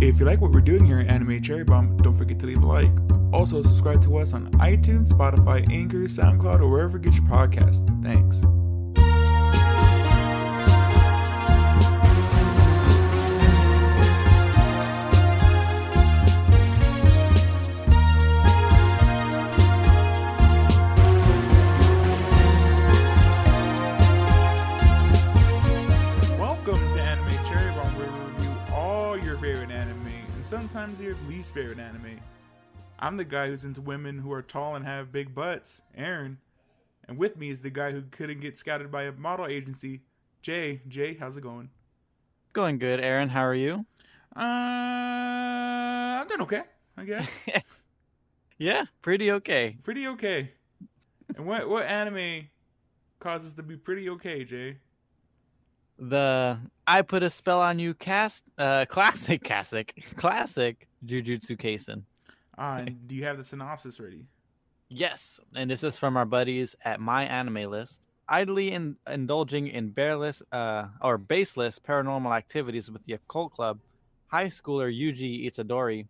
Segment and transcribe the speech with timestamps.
[0.00, 2.62] If you like what we're doing here at Anime Cherry Bomb, don't forget to leave
[2.62, 2.90] a like.
[3.32, 7.86] Also, subscribe to us on iTunes, Spotify, Anchor, SoundCloud, or wherever you get your podcasts.
[8.02, 8.44] Thanks.
[30.76, 32.20] Sometimes your least favorite anime.
[32.98, 36.36] I'm the guy who's into women who are tall and have big butts, Aaron.
[37.08, 40.02] And with me is the guy who couldn't get scouted by a model agency,
[40.42, 40.82] Jay.
[40.86, 41.70] Jay, how's it going?
[42.52, 43.30] Going good, Aaron.
[43.30, 43.86] How are you?
[44.36, 44.40] Uh,
[46.20, 46.62] I'm doing okay,
[46.98, 47.38] I guess.
[48.58, 49.76] Yeah, pretty okay.
[49.82, 50.52] pretty okay.
[51.36, 52.48] And what what anime
[53.18, 54.76] causes to be pretty okay, Jay?
[55.98, 62.02] The I put a spell on you cast uh classic classic classic Jujutsu Kaisen.
[62.58, 64.24] Ah, and do you have the synopsis ready?
[64.88, 68.00] Yes, and this is from our buddies at My Anime List.
[68.28, 73.78] Idly in, indulging in bareless uh or baseless paranormal activities with the occult club,
[74.28, 76.06] high schooler Yuji Itadori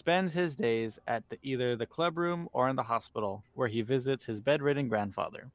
[0.00, 3.82] spends his days at the, either the club room or in the hospital, where he
[3.82, 5.50] visits his bedridden grandfather.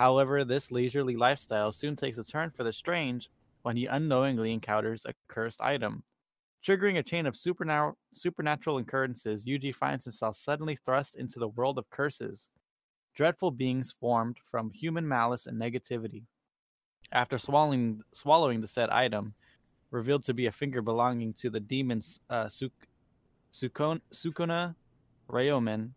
[0.00, 3.30] However, this leisurely lifestyle soon takes a turn for the strange
[3.64, 6.02] when he unknowingly encounters a cursed item.
[6.64, 11.90] Triggering a chain of supernatural, occurrences, Yuji finds himself suddenly thrust into the world of
[11.90, 12.48] curses.
[13.14, 16.22] Dreadful beings formed from human malice and negativity.
[17.12, 19.34] After swallowing, swallowing the said item,
[19.90, 22.88] revealed to be a finger belonging to the demon uh, Suk-
[23.52, 24.74] Sukon- Sukuna
[25.28, 25.90] Ryomen,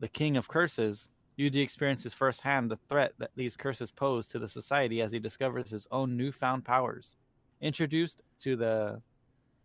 [0.00, 4.48] the king of curses, Yuji experiences firsthand the threat that these curses pose to the
[4.48, 7.16] society as he discovers his own newfound powers.
[7.60, 9.00] Introduced to the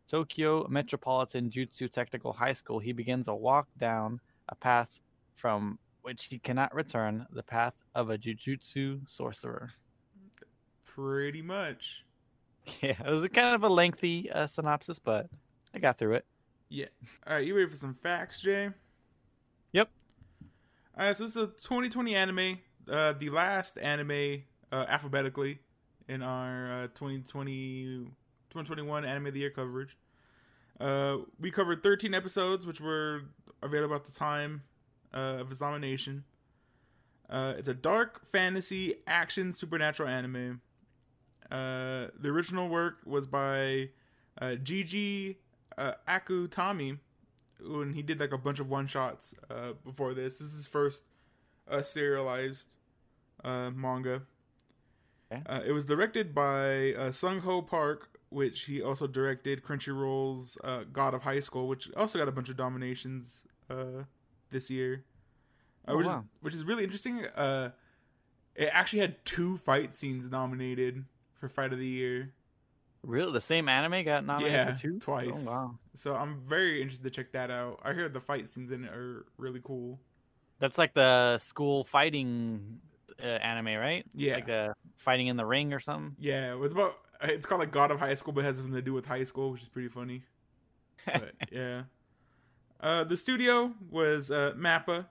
[0.07, 5.01] Tokyo Metropolitan Jujutsu Technical High School, he begins a walk down a path
[5.35, 9.71] from which he cannot return, the path of a jujutsu sorcerer.
[10.85, 12.05] Pretty much.
[12.81, 15.29] Yeah, it was a kind of a lengthy uh, synopsis, but
[15.73, 16.25] I got through it.
[16.67, 16.87] Yeah.
[17.25, 18.69] All right, you ready for some facts, Jay?
[20.99, 22.57] All right, so this is a 2020 anime,
[22.89, 24.41] uh, the last anime
[24.71, 25.59] uh, alphabetically
[26.07, 28.07] in our uh, 2020
[28.49, 29.95] 2021 anime of the year coverage.
[30.79, 33.21] Uh, we covered 13 episodes, which were
[33.61, 34.63] available at the time
[35.13, 36.23] uh, of its nomination.
[37.29, 40.59] Uh, it's a dark fantasy action supernatural anime.
[41.51, 43.87] Uh, the original work was by
[44.41, 45.35] uh, Gege
[45.77, 46.97] uh, Akutami,
[47.59, 50.39] and he did like a bunch of one shots uh, before this.
[50.39, 51.03] This is his first
[51.69, 52.69] uh, serialized
[53.43, 54.21] uh, manga.
[55.45, 60.83] Uh, it was directed by uh, Sung Ho Park, which he also directed Crunchyroll's uh,
[60.91, 64.03] God of High School, which also got a bunch of dominations uh,
[64.51, 65.03] this year.
[65.87, 66.19] Uh, Oh, which, wow.
[66.19, 67.25] is, which is really interesting.
[67.27, 67.69] Uh,
[68.55, 71.05] it actually had two fight scenes nominated
[71.39, 72.33] for Fight of the Year.
[73.07, 75.45] Really, the same anime got nominated Yeah, for two twice.
[75.47, 77.79] Oh, wow, So I'm very interested to check that out.
[77.81, 79.99] I hear the fight scenes in it are really cool.
[80.59, 82.79] that's like the school fighting
[83.23, 84.05] uh, anime, right?
[84.13, 84.35] Yeah.
[84.35, 86.15] like the fighting in the ring or something.
[86.19, 88.81] Yeah, it's about it's called like God of High School, but it has nothing to
[88.81, 90.23] do with high school, which is pretty funny.
[91.05, 91.83] But yeah,
[92.81, 95.05] uh, the studio was uh, Mappa,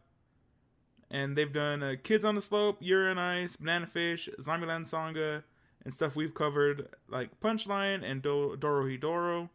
[1.10, 5.42] and they've done uh, Kids on the Slope, on Ice, Banana Fish, Zombieland Saga,
[5.86, 9.48] and stuff we've covered like Punchline and Do- Dorohedoro.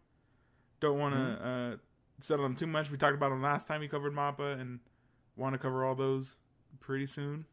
[0.80, 1.76] Don't want to uh,
[2.22, 2.90] settle on too much.
[2.90, 4.80] We talked about them last time we covered Mappa, and
[5.36, 6.38] want to cover all those
[6.80, 7.46] pretty soon.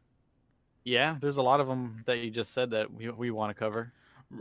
[0.85, 3.53] Yeah, there's a lot of them that you just said that we we want to
[3.53, 3.91] cover.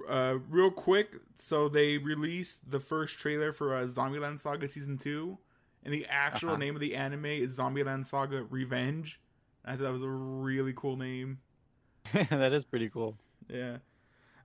[0.09, 5.37] uh, real quick, so they released the first trailer for uh, Zombieland Saga season two,
[5.85, 6.59] and the actual Uh-huh.
[6.59, 9.21] name of the anime is Zombieland Saga Revenge.
[9.65, 11.41] I thought that was a really cool name.
[12.31, 13.17] that is pretty cool.
[13.51, 13.79] Yeah,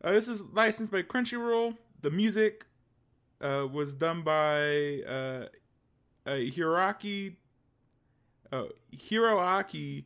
[0.04, 1.78] uh, this is licensed by Crunchyroll.
[2.02, 2.66] The music
[3.42, 5.46] uh, was done by uh,
[6.26, 7.36] uh, Hiroaki
[8.52, 8.66] uh,
[8.96, 10.06] Hiroaki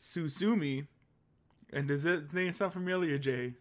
[0.00, 0.86] Tsutsumi.
[1.72, 3.54] And does his name sound familiar, Jay?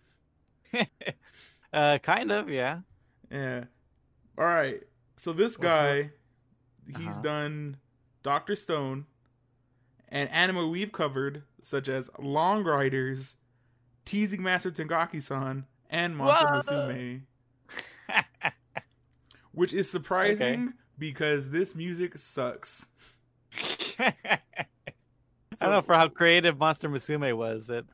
[1.74, 2.80] uh, kind of, yeah.
[3.32, 3.66] Yeah.
[4.38, 4.82] All right.
[5.18, 6.12] So this guy,
[6.88, 7.22] he's Uh-huh.
[7.22, 7.78] done
[8.24, 9.06] Doctor Stone
[10.10, 13.36] and anime we've covered, such as Long Riders,
[14.06, 16.90] Teasing Master Takagi-san, and Monster Whoa!
[16.90, 17.22] Musume,
[19.52, 22.88] which is surprising because this music sucks.
[24.00, 27.70] I don't know for how creative Monster Musume was.
[27.70, 27.86] It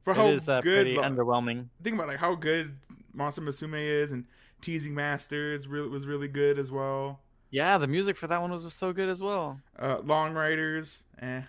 [0.00, 1.66] For it how is uh, good, pretty like, underwhelming.
[1.82, 2.76] think about like how good
[3.14, 4.24] Monster Musume is, and
[4.60, 7.20] Teasing Master is really was really good as well.
[7.50, 9.60] Yeah, the music for that one was so good as well.
[9.78, 11.42] Uh, Long Riders, eh.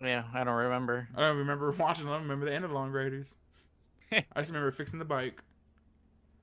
[0.00, 1.08] Yeah, I don't remember.
[1.16, 2.14] I don't remember watching them.
[2.14, 3.36] I remember the end of Long Riders.
[4.12, 5.42] I just remember fixing the bike.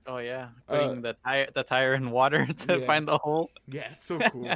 [0.07, 2.85] Oh yeah, Uh, putting the tire the tire in water to yeah.
[2.85, 3.51] find the hole.
[3.67, 4.49] Yeah, it's so cool.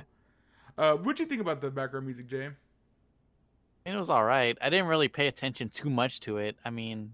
[0.78, 2.50] uh, what'd you think about the background music, Jay?
[3.86, 4.58] It was all right.
[4.62, 6.56] I didn't really pay attention too much to it.
[6.66, 7.14] I mean,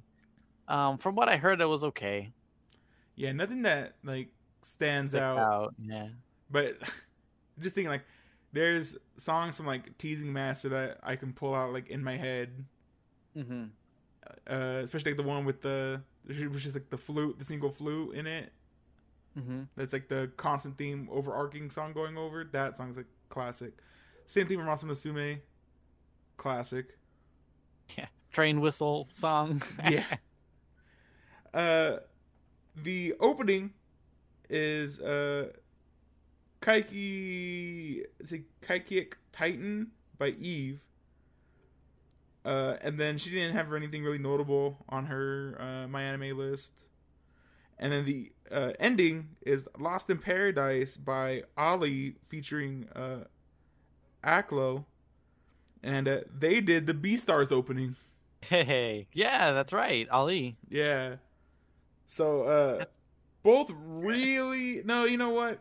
[0.70, 2.32] um, from what I heard, it was okay.
[3.16, 4.30] Yeah, nothing that like
[4.62, 5.38] stands out.
[5.38, 6.08] out, Yeah.
[6.50, 6.78] But
[7.60, 8.06] just thinking like,
[8.54, 12.66] there's songs from like Teasing Master that I can pull out like in my head.
[13.38, 13.64] Mm-hmm.
[14.50, 18.16] Uh, especially like the one with the which is like the flute, the single flute
[18.16, 18.52] in it.
[19.38, 19.64] Mm-hmm.
[19.76, 22.44] That's like the constant theme, overarching song going over.
[22.44, 23.74] That song's like classic.
[24.26, 25.42] Same thing from Sume.
[26.38, 26.98] Classic.
[27.98, 28.08] Yeah.
[28.32, 29.62] Train whistle song.
[29.90, 30.06] Yeah.
[31.54, 32.00] Uh,
[32.82, 33.74] the opening
[34.50, 35.52] is uh,
[36.62, 38.04] Kaiki.
[38.20, 39.88] It's a Kaikai Kitan
[40.18, 40.82] by Eve.
[42.44, 46.74] Uh, and then she didn't have anything really notable on her uh, my anime list.
[47.78, 53.26] And then the uh, ending is Lost in Paradise by Ali featuring uh,
[54.24, 54.86] Aklo.
[55.84, 57.96] And uh, they did the Beastars opening.
[58.42, 60.58] Hey, yeah, that's right, Ali.
[60.70, 61.16] Yeah.
[62.08, 62.86] So uh
[63.44, 65.60] both really no, you know what?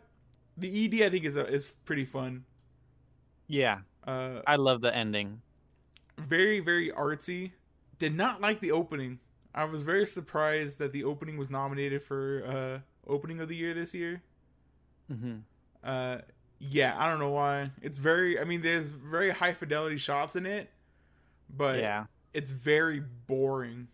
[0.60, 2.44] The ED I think is uh, is pretty fun.
[3.46, 5.42] Yeah, Uh I love the ending.
[6.18, 7.52] very very artsy.
[7.98, 9.20] Did not like the opening.
[9.54, 12.78] I was very surprised that the opening was nominated for uh
[13.10, 14.22] opening of the year this year.
[15.12, 15.38] Mm-hmm.
[15.82, 16.18] Uh
[16.58, 17.70] yeah, I don't know why.
[17.82, 20.70] It's very I mean there's very high fidelity shots in it,
[21.48, 23.88] but yeah, it's very boring.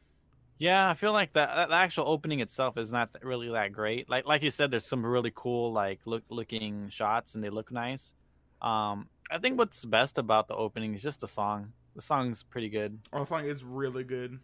[0.59, 0.91] Yeah.
[0.91, 4.09] I feel like the, the actual opening itself is not really that great.
[4.09, 7.71] Like like you said, there's some really cool like look looking shots and they look
[7.73, 8.15] nice.
[8.63, 11.73] Um, I think what's best about the opening is just the song.
[11.95, 12.99] The song's pretty good.
[13.13, 14.39] Oh, the song is really good.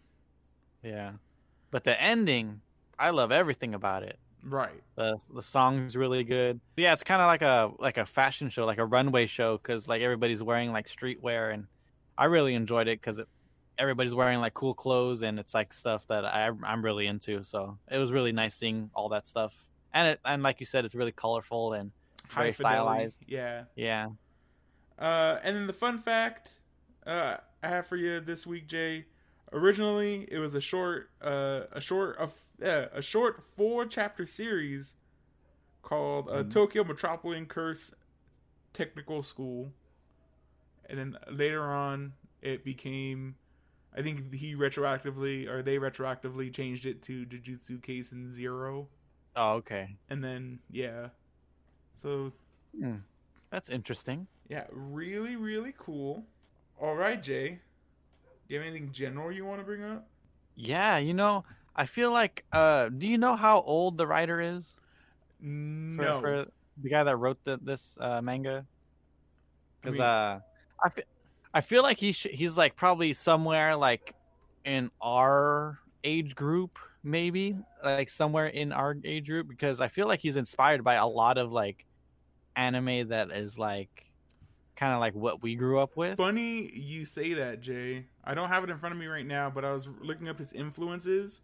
[0.83, 1.13] Yeah,
[1.71, 2.61] but the ending,
[2.99, 4.19] I love everything about it.
[4.45, 4.83] Right.
[4.95, 6.59] the the song's really good.
[6.75, 9.87] Yeah, it's kind of like a like a fashion show, like a runway show, because
[9.87, 11.67] like everybody's wearing like streetwear, and
[12.17, 13.21] I really enjoyed it because
[13.77, 17.43] everybody's wearing like cool clothes, and it's like stuff that I I'm really into.
[17.43, 19.53] So it was really nice seeing all that stuff,
[19.93, 21.91] and it and like you said, it's really colorful and
[22.29, 22.83] High Very fidelity.
[22.83, 23.25] stylized.
[23.27, 23.63] Yeah.
[23.75, 24.07] yeah.
[24.97, 26.51] Uh, and then the fun fact
[27.05, 29.05] uh, I have for you this week, Jay.
[29.51, 32.33] Originally, it was a short, uh, a short, of
[32.65, 34.95] uh, a short four chapter series
[35.83, 36.49] called uh, Mhm.
[36.51, 37.93] Tokyo Metropolitan Curse
[38.73, 39.71] Technical School,
[40.89, 43.35] and then later on, it became.
[43.95, 48.87] I think he retroactively, or they retroactively changed it to Jujutsu Kaisen Zero,
[49.35, 49.95] Oh, okay.
[50.09, 51.09] and then yeah,
[51.95, 52.31] so
[53.51, 54.25] That's interesting.
[54.49, 56.23] Yeah, really, really cool.
[56.81, 57.59] All right, Jay.
[58.47, 60.07] Do you have anything general you want to bring up?
[60.55, 62.43] Yeah, you know, I feel like.
[62.51, 64.75] Uh, do you know how old the writer is?
[65.39, 66.19] For, No.
[66.21, 66.45] for
[66.81, 68.65] the guy that wrote the, this uh, manga.
[68.65, 68.65] I
[69.81, 70.39] Because mean- uh,
[70.83, 71.03] I fe-
[71.53, 74.15] I feel like he sh- he's like probably somewhere like
[74.65, 79.47] in our age group, maybe like somewhere in our age group.
[79.47, 81.85] Because I feel like he's inspired by a lot of like
[82.55, 83.89] anime that is like
[84.75, 86.17] kind of like what we grew up with.
[86.17, 88.05] Funny you say that, Jay.
[88.23, 90.39] I don't have it in front of me right now, but I was looking up
[90.39, 91.41] his influences.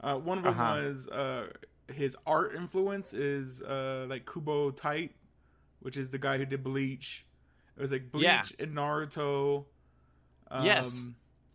[0.00, 0.80] Uh, one of them Uh-huh.
[0.86, 1.48] was uh,
[1.92, 5.12] his art influence is uh, like Kubo Tite,
[5.80, 7.26] which is the guy who did Bleach.
[7.80, 8.42] It was like Bleach Yeah.
[8.58, 9.64] and Naruto.
[10.50, 11.08] Um, Yes.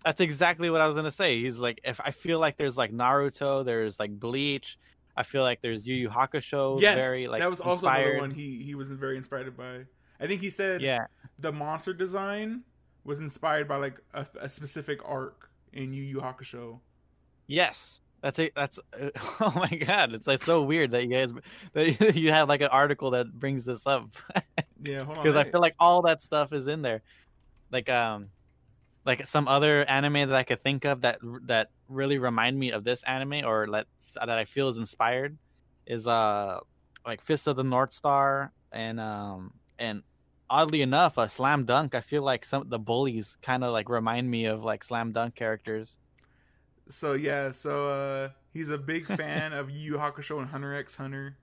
[0.03, 1.39] That's exactly what I was gonna say.
[1.39, 4.79] He's like, if I feel like there's like Naruto, there's like Bleach.
[5.15, 6.82] I feel like there's Yu Yu Hakusho.
[6.82, 8.22] Yes, very like that was also another inspired.
[8.22, 9.86] one he he was very inspired by.
[10.20, 11.05] I think he said Yeah,
[11.38, 12.63] the monster design
[13.03, 16.79] was inspired by like a, a specific arc in Yu Yu Hakusho.
[17.48, 18.53] Yes, that's it.
[18.55, 18.79] That's
[19.39, 21.32] oh my god, it's like so weird that you guys
[21.74, 24.10] that you have like an article that brings this up
[24.84, 25.24] Yeah, hold on.
[25.24, 27.03] because I feel like all that stuff is in there.
[27.72, 28.29] Like um,
[29.05, 32.84] like some other anime that I could think of that that really remind me of
[32.84, 35.38] this anime or that that I feel is inspired
[35.86, 36.62] is uh
[37.05, 40.01] like Fist of the North Star and um and
[40.50, 41.94] oddly enough a Slam Dunk.
[41.94, 45.36] I feel like some the bullies kind of like remind me of like Slam Dunk
[45.36, 45.98] characters.
[46.89, 50.96] So yeah, so uh he's a big fan of Yu Yu Hakusho and Hunter X
[50.96, 51.38] Hunter.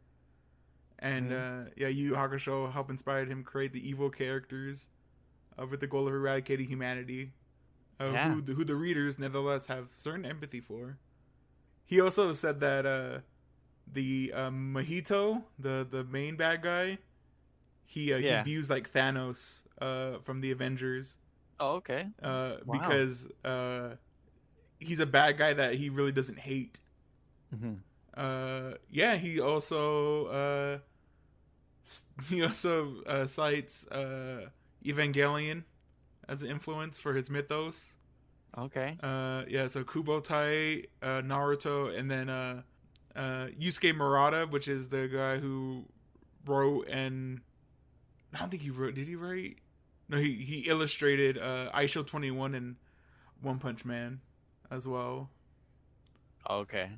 [0.98, 4.88] And uh yeah, Yu Yu Hakusho helped inspired him create the evil characters
[5.58, 7.32] uh, with the goal of eradicating humanity.
[8.00, 8.34] Uh, Yeah.
[8.34, 10.98] who, the- who the readers nevertheless have certain empathy for.
[11.84, 13.18] He also said that uh
[13.92, 16.98] the um, Mahito, the the main bad guy,
[17.84, 18.38] he uh, Yeah.
[18.44, 21.18] he views like Thanos uh, from the Avengers
[21.60, 22.06] Oh, okay.
[22.22, 22.78] uh, Wow.
[22.78, 23.96] because uh,
[24.84, 26.80] he's a bad guy that he really doesn't hate.
[27.50, 27.74] hmm
[28.14, 30.78] Uh, yeah, he also uh,
[32.28, 34.48] he also uh, cites uh,
[34.84, 35.64] Evangelion
[36.28, 37.92] as an influence for his mythos.
[38.56, 38.98] Okay.
[39.02, 42.62] Uh, yeah, so Kubo Tite, uh, Naruto, and then uh,
[43.16, 45.84] uh, Yusuke Murata, which is the guy who
[46.46, 47.40] wrote and
[48.34, 48.94] I don't think he wrote.
[48.94, 49.56] Did he write?
[50.08, 52.76] No, he he illustrated uh, Eyeshield Twenty One and
[53.40, 54.20] One Punch Man
[54.72, 55.28] as well.
[56.48, 56.90] Okay.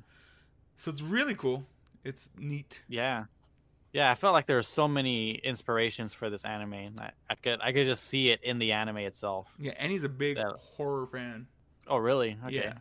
[0.77, 1.65] So it's really cool.
[2.03, 2.83] It's neat.
[2.87, 3.25] Yeah.
[3.93, 6.73] Yeah, I felt like there were so many inspirations for this anime.
[6.73, 9.47] and I, I could I could just see it in the anime itself.
[9.57, 10.51] Yeah, and he's a big Yeah.
[10.59, 11.47] horror fan.
[11.87, 12.37] Oh, really?
[12.45, 12.55] Okay.
[12.55, 12.73] Yeah.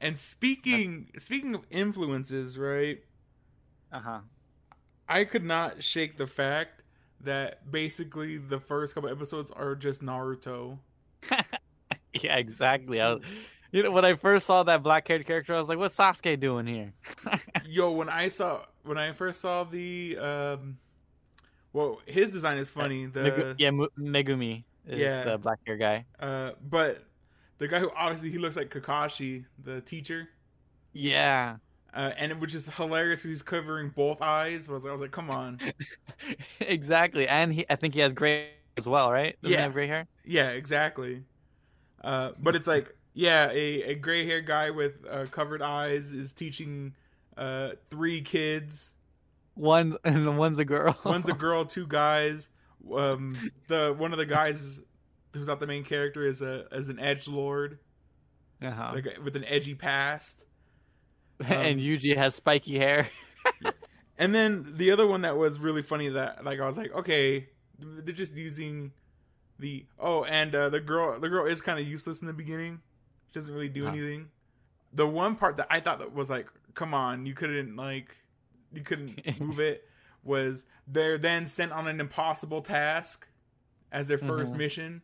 [0.00, 3.00] And speaking speaking of influences, right?
[3.92, 4.20] Uh huh.
[5.08, 6.82] I could not shake the fact
[7.20, 10.78] that basically the first couple episodes are just Naruto.
[12.22, 13.00] yeah, exactly.
[13.00, 13.22] I was,
[13.72, 16.38] you know, when I first saw that black haired character, I was like, "What's Sasuke
[16.40, 16.92] doing here?"
[17.66, 20.78] Yo, when I saw when I first saw the um
[21.72, 23.06] well, his design is funny.
[23.06, 25.24] The yeah, Megumi is Yeah.
[25.24, 26.06] the black hair guy.
[26.20, 27.04] uh but
[27.58, 30.28] the guy who obviously he looks like Kakashi, the teacher.
[30.92, 31.56] Yeah,
[31.92, 34.68] Uh, and which is hilarious because he's covering both eyes.
[34.68, 35.58] I was, I was like, come on.
[36.60, 37.28] exactly.
[37.28, 39.36] And he, I think he has gray as well, right?
[39.42, 39.62] Doesn't he Yeah.
[39.64, 40.06] have gray hair?
[40.24, 41.24] Yeah, exactly.
[42.02, 46.34] Uh, but it's like, yeah, a, a gray haired guy with uh, covered eyes is
[46.34, 46.94] teaching
[47.38, 48.94] uh, three kids.
[49.54, 50.96] One and the one's a girl.
[51.02, 52.50] One's a girl, two guys.
[52.94, 54.80] Um, the one of the guys
[55.32, 57.78] who's not the main character is a as an edge lord,
[58.62, 58.92] uh-huh.
[58.94, 60.44] like with an edgy past.
[61.44, 63.08] and Yuji has spiky hair.
[64.18, 67.48] And then the other one that was really funny that like I was like, okay,
[67.78, 68.92] they're just using
[69.58, 72.82] the oh, and uh, the girl the girl is kind of useless in the beginning.
[73.36, 73.90] Doesn't really do Huh.
[73.90, 74.30] anything.
[74.94, 78.16] The one part that I thought that was like, come on, you couldn't like
[78.72, 79.84] you couldn't move it
[80.24, 83.28] was they're then sent on an impossible task
[83.92, 84.56] as their 1st Mhm.
[84.56, 85.02] mission.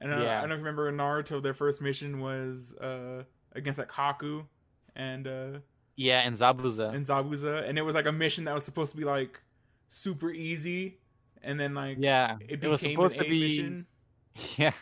[0.00, 0.42] And uh, Yeah.
[0.42, 4.46] I don't remember in Naruto their first mission was uh against like Haku
[4.94, 5.58] and uh
[5.96, 6.94] yeah, and Zabuza.
[6.94, 9.40] and Zabuza, and it was like a mission that was supposed to be like
[9.88, 10.98] super easy,
[11.42, 13.40] and then like yeah, it it was supposed to A be.
[13.40, 13.86] mission.
[14.56, 14.72] Yeah.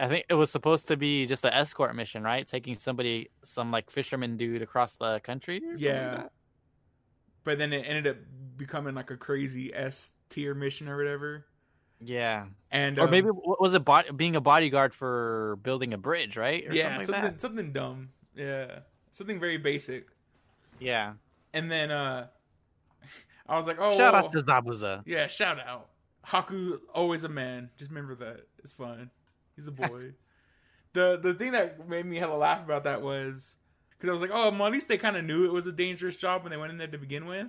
[0.00, 2.46] I think it was supposed to be just an escort mission, right?
[2.46, 5.58] Taking somebody, some like fisherman dude across the country.
[5.58, 6.22] Or something like Yeah.
[7.44, 8.16] But then it ended up
[8.56, 11.46] becoming like a crazy S tier mission or whatever.
[12.00, 12.46] Yeah.
[12.70, 16.36] And Or um, maybe what was it bod- being a bodyguard for building a bridge,
[16.36, 16.66] right?
[16.66, 18.08] Or yeah, something something like something dumb.
[18.34, 18.80] Yeah,
[19.10, 20.06] something very basic.
[20.78, 21.14] Yeah.
[21.52, 22.28] And then uh
[23.48, 25.02] I was like, oh, Shout well, out to Zabuza.
[25.06, 25.88] yeah, shout out.
[26.26, 27.70] Haku always a man.
[27.76, 28.46] Just remember that.
[28.58, 29.10] It's fun.
[29.60, 30.12] He's a boy.
[30.94, 33.56] the the thing that made me hella laugh about that was
[33.90, 35.72] because I was like, oh, well, at least they kind of knew it was a
[35.72, 37.48] dangerous job when they went in there to begin with.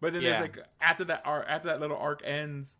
[0.00, 2.76] But then there's like after that arc, after that little arc ends,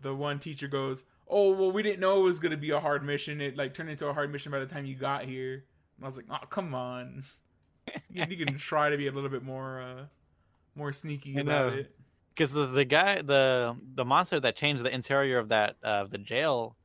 [0.00, 3.04] the one teacher goes, "Oh, well, we didn't know it was gonna be a hard
[3.04, 3.42] mission.
[3.42, 5.64] It like turned into a hard mission by the time you got here."
[5.96, 7.24] And I was like, "Oh, come on,
[8.10, 10.04] you, you can try to be a little bit more, uh
[10.74, 11.94] more sneaky about it."
[12.34, 16.18] Because the, the guy, the the monster that changed the interior of that uh, the
[16.18, 16.76] jail,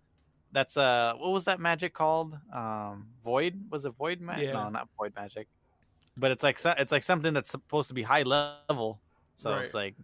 [0.54, 2.38] that's uh, what was that magic called?
[2.54, 4.46] Um, void was it void magic?
[4.46, 4.54] Yeah.
[4.54, 5.48] No, not void magic.
[6.16, 9.02] But it's like it's like something that's supposed to be high level.
[9.36, 9.66] So Right.
[9.66, 9.96] it's like,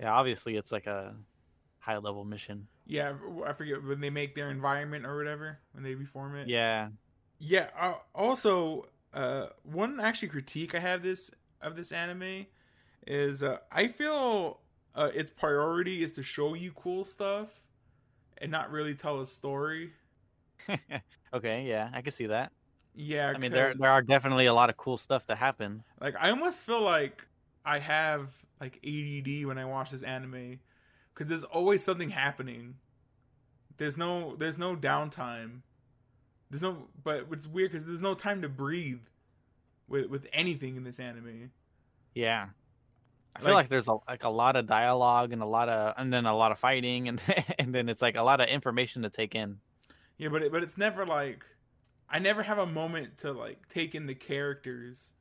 [0.00, 1.14] yeah, obviously it's like a
[1.80, 2.68] high level mission.
[2.86, 6.48] Yeah, I forget when they make their environment or whatever when they reform it.
[6.48, 6.90] Yeah.
[7.40, 7.68] Yeah.
[7.78, 12.46] Uh, also, uh, one actually critique I have this of this anime
[13.06, 14.60] is uh, I feel
[14.94, 17.65] uh, its priority is to show you cool stuff
[18.38, 19.92] and not really tell a story.
[21.34, 21.64] okay.
[21.64, 22.52] Yeah, I can see that.
[22.94, 25.84] Yeah, I mean, there there are definitely a lot of cool stuff to happen.
[26.00, 27.26] like I almost feel like
[27.64, 30.60] I have like ADD when I watch this anime
[31.12, 32.76] because there's always something happening.
[33.76, 35.60] There's no there's no downtime.
[36.48, 39.02] There's no but it's weird because there's no time to breathe
[39.88, 41.50] with with anything in this anime.
[42.14, 42.46] Yeah.
[43.36, 46.12] I feel like, there's a, like a lot of dialogue and a lot of and
[46.12, 47.20] then a lot of fighting and
[47.58, 49.58] and then it's like a lot of information to take in.
[50.18, 51.44] Yeah, but it, but it's never like
[52.08, 55.12] I never have a moment to like take in the characters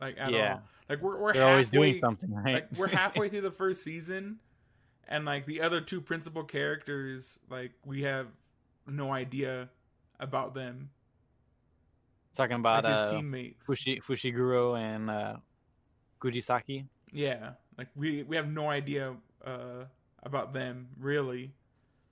[0.00, 0.54] like at Yeah.
[0.54, 0.62] all.
[0.88, 2.54] Like we're we're They're always doing something, right?
[2.54, 4.40] Like we're halfway through the first season,
[5.06, 8.26] and like the other two principal characters, like we have
[8.88, 9.68] no idea
[10.18, 10.90] about them.
[12.34, 13.66] Talking about like his uh, teammates.
[13.68, 15.36] Fushi Fushiguro and uh,
[16.20, 16.86] Kugisaki.
[17.12, 19.84] Yeah, Like we we have no idea uh,
[20.22, 21.52] about them really.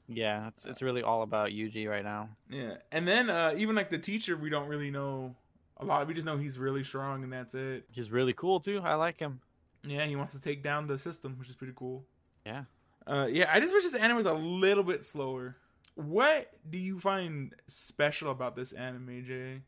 [0.09, 2.31] Yeah, it's it's really all about Yuji right now.
[2.49, 5.37] Yeah, and then uh, even like the teacher, we don't really know
[5.76, 6.07] a lot.
[6.09, 7.85] We just know he's really strong, and that's it.
[7.93, 8.81] He's really cool too.
[8.83, 9.40] I like him.
[9.85, 12.05] Yeah, he wants to take down the system, which is pretty cool.
[12.45, 12.64] Yeah.
[13.07, 15.57] Uh, yeah, I just wish this anime was a little bit slower.
[15.95, 19.62] What do you find special about this anime, Jay?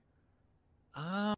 [0.94, 1.34] Um,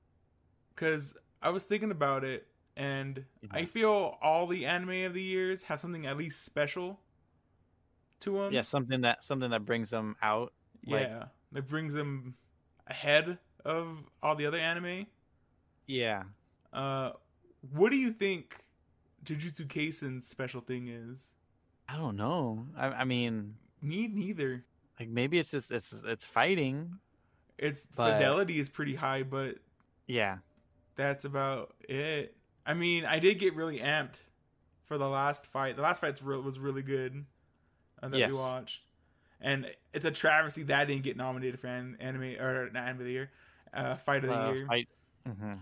[0.75, 2.47] Because I was thinking about it,
[2.77, 7.01] and I feel all the anime of the years have something at least special
[8.21, 8.53] to them.
[8.53, 10.53] yeah, something that something that brings them out.
[10.87, 12.35] like- yeah, that brings them
[12.87, 15.07] ahead of all the other anime.
[15.87, 16.25] Yeah.
[16.73, 17.13] Uh,
[17.73, 18.57] what do you think
[19.25, 21.35] Jujutsu Kaisen's special thing is?
[21.89, 22.67] I don't know.
[22.77, 24.65] I, I mean, Me neither.
[24.99, 26.99] like maybe it's just it's it's fighting.
[27.59, 29.59] Its But- fidelity is pretty high, but
[30.07, 30.39] Yeah.
[30.97, 32.35] that's about it.
[32.67, 34.21] I mean, I did get really amped
[34.85, 35.77] for the last fight.
[35.77, 37.25] The last fight was really good
[38.03, 38.31] uh, that Yes.
[38.31, 38.83] we watched,
[39.41, 43.07] and it's a travesty that didn't get nominated for an anime or not anime of
[43.07, 43.31] the year,
[43.75, 44.67] uh, fight of the Uh, year.
[44.67, 44.89] fight.
[45.27, 45.55] hmm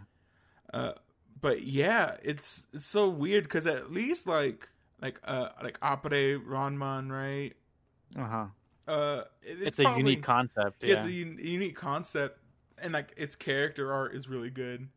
[0.73, 0.93] Uh,
[1.41, 4.69] but yeah, it's it's so weird because at least like
[5.01, 7.55] like uh like Appare Ranman, right?
[8.17, 8.47] Uh huh.
[8.87, 10.83] Uh, it- It's, it's, a unique concept.
[10.83, 10.97] Yeah, Yeah.
[10.97, 12.41] it's a un- unique concept,
[12.83, 14.89] and like its character art is really good.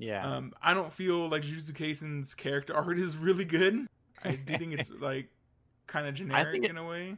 [0.00, 0.26] Yeah.
[0.26, 3.86] Um, I don't feel like Jujutsu Kaisen's character art is really good.
[4.24, 5.28] I do think it's like
[5.86, 7.16] kind of generic it- in a way.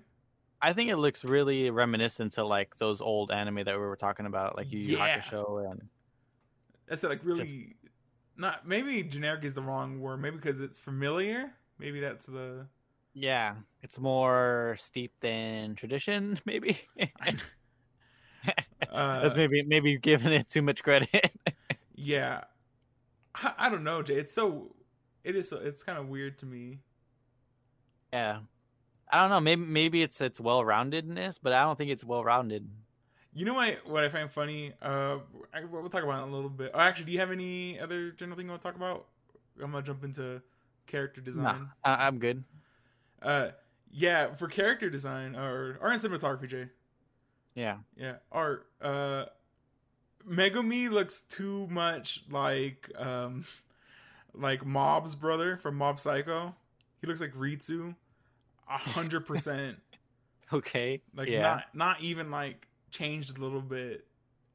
[0.65, 4.27] I think it looks really reminiscent to like those old anime that we were talking
[4.27, 5.19] about, like Yu Yu Yeah.
[5.21, 5.89] Hakusho and
[6.87, 7.75] That's like really
[8.37, 10.21] not maybe generic is the wrong word.
[10.21, 11.53] Maybe because it's familiar.
[11.79, 12.67] Maybe that's the
[13.15, 16.39] yeah, it's more steeped in tradition.
[16.47, 16.79] Maybe
[18.91, 21.33] uh, that's maybe maybe giving it too much credit.
[21.95, 22.45] yeah.
[23.37, 24.15] I, I don't know, Jay.
[24.15, 24.75] It's so
[25.25, 26.81] it is so it's kind of weird to me.
[28.13, 28.41] yeah,
[29.11, 29.41] I don't know.
[29.41, 32.69] Maybe maybe it's it's well roundedness, but I don't think it's well rounded.
[33.35, 33.87] You know what?
[33.87, 34.73] What I find funny.
[34.83, 35.19] Uh,
[35.55, 36.71] I, we'll talk about it a little bit.
[36.75, 39.07] Oh, actually, do you have any other general thing you want to talk about?
[39.63, 40.43] I'm gonna jump into
[40.87, 41.43] character design.
[41.45, 42.45] Nah, I, I'm good.
[43.23, 43.49] Uh,
[43.91, 46.69] yeah, for character design or or in cinematography, Jay.
[47.55, 48.67] Yeah, Yeah, art.
[48.81, 49.27] Uh,
[50.29, 53.45] Megumi looks too much like um,
[54.35, 56.55] like Mob's brother from Mob Psycho.
[57.01, 57.95] He looks like Ritsu,
[58.69, 59.79] a hundred percent.
[60.53, 61.03] okay.
[61.15, 64.07] Like yeah, not not even like changed a little bit,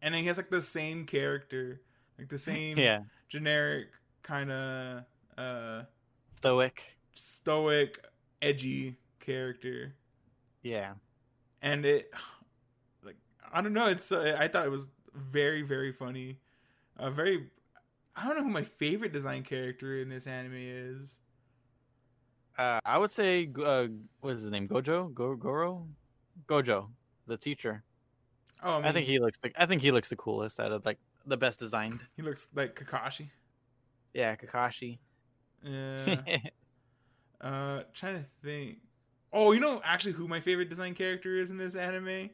[0.02, 1.82] and then he has like the same character,
[2.18, 3.88] like the same yeah, generic
[4.24, 5.04] kind of
[5.38, 5.84] uh
[6.36, 6.84] stoic.
[7.16, 8.06] stoic,
[8.42, 9.94] edgy character.
[10.64, 10.94] Yeah,
[11.62, 12.12] and it
[13.04, 13.16] like
[13.52, 16.40] i don't know it's uh, i thought it was very very funny
[17.00, 17.48] uh very
[18.16, 21.20] i don't know who my favorite design character in this anime is
[22.58, 23.86] uh, I would say uh,
[24.22, 24.68] what is his name?
[24.68, 25.88] Gojo, Go Goro,
[26.48, 26.90] Gojo,
[27.28, 27.84] the teacher.
[28.64, 29.38] oh i, mean, I think he looks.
[29.38, 32.00] The, I think he looks the coolest out of like the best designed.
[32.16, 33.30] he looks like kakashi
[34.16, 34.98] Yeah, Kakashi.
[35.64, 36.16] yeah
[37.42, 38.78] uh trying to think
[39.32, 42.32] oh you know actually who my favorite design character is in this anime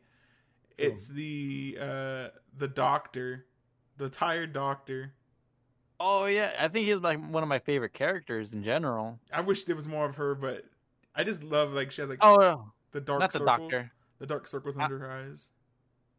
[0.78, 3.46] it's the uh the doctor
[3.98, 5.14] the tired doctor
[6.00, 9.20] oh yeah, I think he's like one of my favorite characters in general.
[9.32, 10.66] i wish there was more of her but
[11.16, 13.92] i just love like she has like Oh, the dark not the circle doctor.
[14.20, 15.52] the dark circles Uh, under her eyes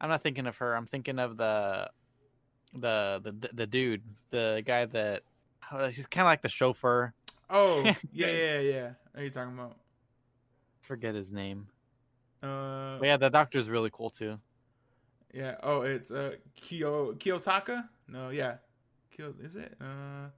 [0.00, 0.74] I'm not thinking of her.
[0.76, 1.88] I'm thinking of the
[2.74, 5.22] the the the dude, the guy that
[5.72, 7.14] oh, he's kind of like the chauffeur.
[7.48, 8.90] Oh, yeah, yeah, yeah.
[9.12, 9.76] What are you talking about?
[10.80, 11.68] Forget his name.
[12.42, 14.38] Uh, But yeah, the doctor's really cool too.
[15.34, 15.56] Yeah.
[15.62, 17.88] Oh, it's uh Kyo Kiyotaka.
[18.08, 18.56] No, yeah.
[19.10, 19.74] Kyo is it?
[19.80, 20.28] Uh,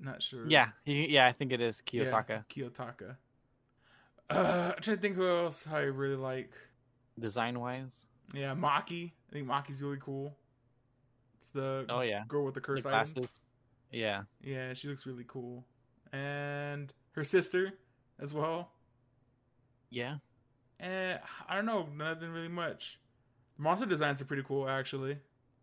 [0.00, 0.46] not sure.
[0.46, 2.44] Yeah, he, yeah, I think it is Yeah, Kiyotaka.
[2.48, 3.16] Kiyotaka.
[4.30, 6.52] Uh, I'm trying to think who else I really like.
[7.18, 9.12] Design wise, Yeah, Maki.
[9.30, 10.36] I think Maki's really cool.
[11.40, 13.16] It's the oh yeah, girl with the the curse glasses.
[13.16, 13.40] items.
[13.90, 15.64] Yeah, Yeah, she looks really cool.
[16.12, 17.72] And her sister
[18.20, 18.70] as well.
[19.90, 20.16] yeah.
[20.80, 21.16] Eh,
[21.48, 23.00] I don't know, nothing really much.
[23.58, 25.18] Monster designs are pretty cool, actually.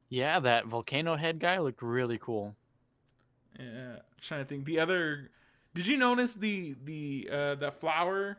[0.10, 2.55] Yeah, that volcano head guy looked really cool.
[3.60, 4.65] Yeah, trying to think.
[4.65, 5.29] The other,
[5.73, 8.38] did you notice the the uh that flower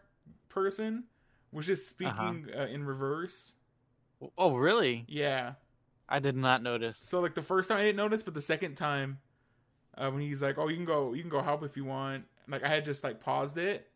[0.48, 1.04] person
[1.52, 3.54] was just speaking uh in reverse?
[4.36, 5.08] Oh, really?
[5.08, 5.54] Yeah.
[6.08, 7.08] I did not notice.
[7.08, 9.20] So like the first time I didn't notice, but the second time,
[9.96, 12.26] uh, when he's like, "Oh, you can go, you can go help if you want,"
[12.48, 13.90] like I had just like paused it,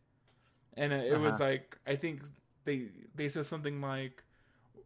[0.77, 1.40] and it was Uh-huh.
[1.40, 2.23] like I think
[2.64, 4.25] they they said something like,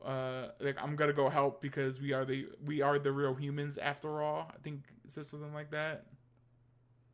[0.04, 3.78] uh, like I'm gonna go help because we are the we are the real humans
[3.78, 4.50] after all.
[4.54, 6.06] I think it says something like that.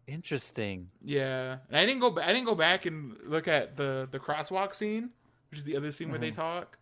[0.06, 0.88] Interesting.
[1.04, 2.10] Yeah, and I didn't go.
[2.10, 5.10] Ba- I didn't go back and look at the the crosswalk scene,
[5.50, 6.36] which is the other scene where they Mhm.
[6.36, 6.78] talk.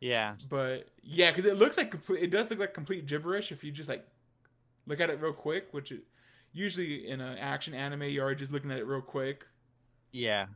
[0.00, 0.36] Yeah.
[0.48, 2.22] But yeah, because it looks like complete.
[2.22, 4.06] It does look like complete gibberish if you just like
[4.86, 5.72] look at it real quick.
[5.72, 6.02] Which it,
[6.52, 9.46] usually in an action anime, you are just looking at it real quick.
[10.12, 10.46] Yeah.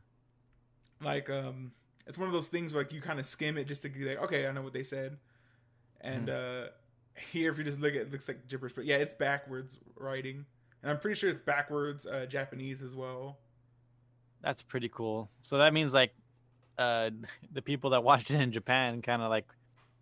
[1.01, 1.71] Like um,
[2.07, 4.05] it's one of those things where like you kind of skim it just to be
[4.05, 5.17] like, okay, I know what they said.
[6.01, 6.65] And uh,
[7.31, 8.73] here, if you just look at it, it looks like gibberish.
[8.73, 10.45] But yeah, it's backwards writing,
[10.83, 13.39] and I'm pretty sure it's backwards uh, Japanese as well.
[14.41, 15.29] That's pretty cool.
[15.41, 16.13] So that means like
[16.77, 17.09] uh
[17.51, 19.45] the people that watched it in Japan kind of like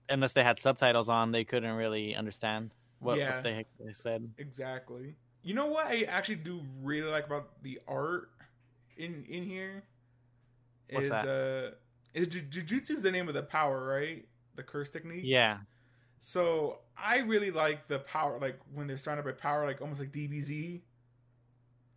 [0.09, 3.35] unless they had subtitles on, they couldn't really understand what, Yeah.
[3.35, 4.29] what they they said.
[4.37, 5.15] Exactly.
[5.43, 8.29] You know what I actually do really like about the art
[8.97, 9.83] in in here
[10.89, 11.27] What's is that?
[11.27, 11.75] uh
[12.15, 14.25] jujutsu is the name of the power, right?
[14.55, 15.23] The curse technique.
[15.25, 15.57] Yeah.
[16.19, 20.11] So I really like the power, like when they're surrounded by power, like almost like
[20.11, 20.81] DBZ,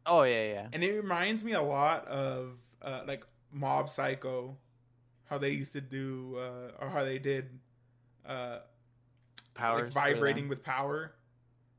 [0.07, 0.69] Oh yeah, yeah.
[0.73, 4.57] and it reminds me a lot of uh like Mob Psycho,
[5.25, 7.51] how they used to do uh or how they did
[8.25, 8.59] uh
[9.55, 11.15] Powers like vibrating with power.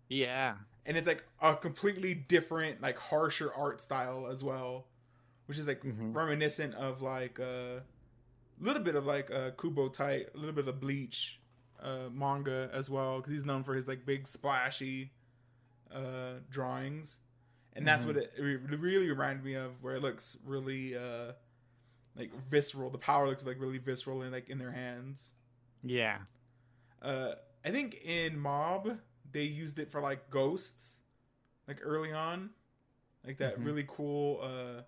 [0.09, 0.55] Yeah.
[0.85, 4.87] and it's like a completely different like harsher art style as well
[5.47, 6.15] which is like Mhm.
[6.15, 7.83] reminiscent of like a
[8.59, 11.39] little bit of like uh Kubo Tite a little bit of bleach
[11.81, 15.11] uh manga as well because he's known for his like big splashy
[15.93, 17.19] uh drawings
[17.73, 18.07] and that's Mhm.
[18.07, 21.33] what it, it re- really reminded me of where it looks really uh
[22.15, 25.33] like visceral the power looks like really visceral and like in their hands
[25.83, 26.17] Yeah.
[27.01, 28.97] uh i think in mob
[29.31, 30.97] they used it for like ghosts
[31.67, 32.49] like early on
[33.25, 33.65] like that Mhm.
[33.65, 34.81] really cool uh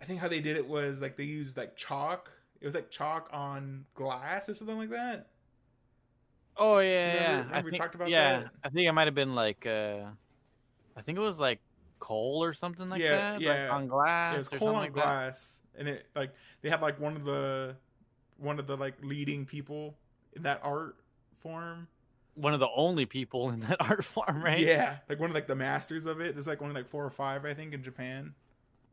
[0.00, 2.30] i think how they did it was like they used like chalk
[2.60, 5.28] it was like chalk on glass or something like that
[6.56, 7.36] Oh yeah, Remember- yeah.
[7.38, 8.50] remember I we think, talked about yeah, that?
[8.62, 10.06] I think it might have been like uh
[10.96, 11.60] I think it was like
[11.98, 13.40] coal or something like Yeah, that.
[13.40, 13.50] yeah.
[13.50, 14.94] Like on glass yeah, it was coal on like that.
[14.94, 17.76] glass and it like they have like one of the
[18.36, 19.98] one of the like leading people
[20.34, 20.96] in that art
[21.38, 21.88] form
[22.34, 24.58] One of the only people in that art form, right?
[24.58, 26.34] Yeah, like one of like the masters of it.
[26.34, 28.34] There's like only like four or five, I think, in Japan,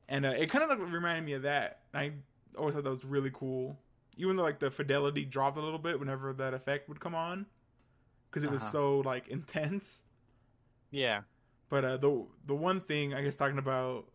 [0.09, 1.81] and uh, it kind of like reminded me of that.
[1.93, 2.13] I
[2.57, 3.79] always thought that was really cool,
[4.17, 7.45] even though like the fidelity dropped a little bit whenever that effect would come on,
[8.29, 8.71] because it was Uh-huh.
[8.71, 10.03] so like intense.
[10.91, 11.21] Yeah.
[11.69, 14.05] But uh, the the one thing I guess talking about,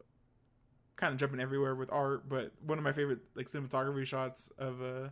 [0.97, 4.83] kind of jumping everywhere with art, but one of my favorite like cinematography shots of
[4.83, 5.09] uh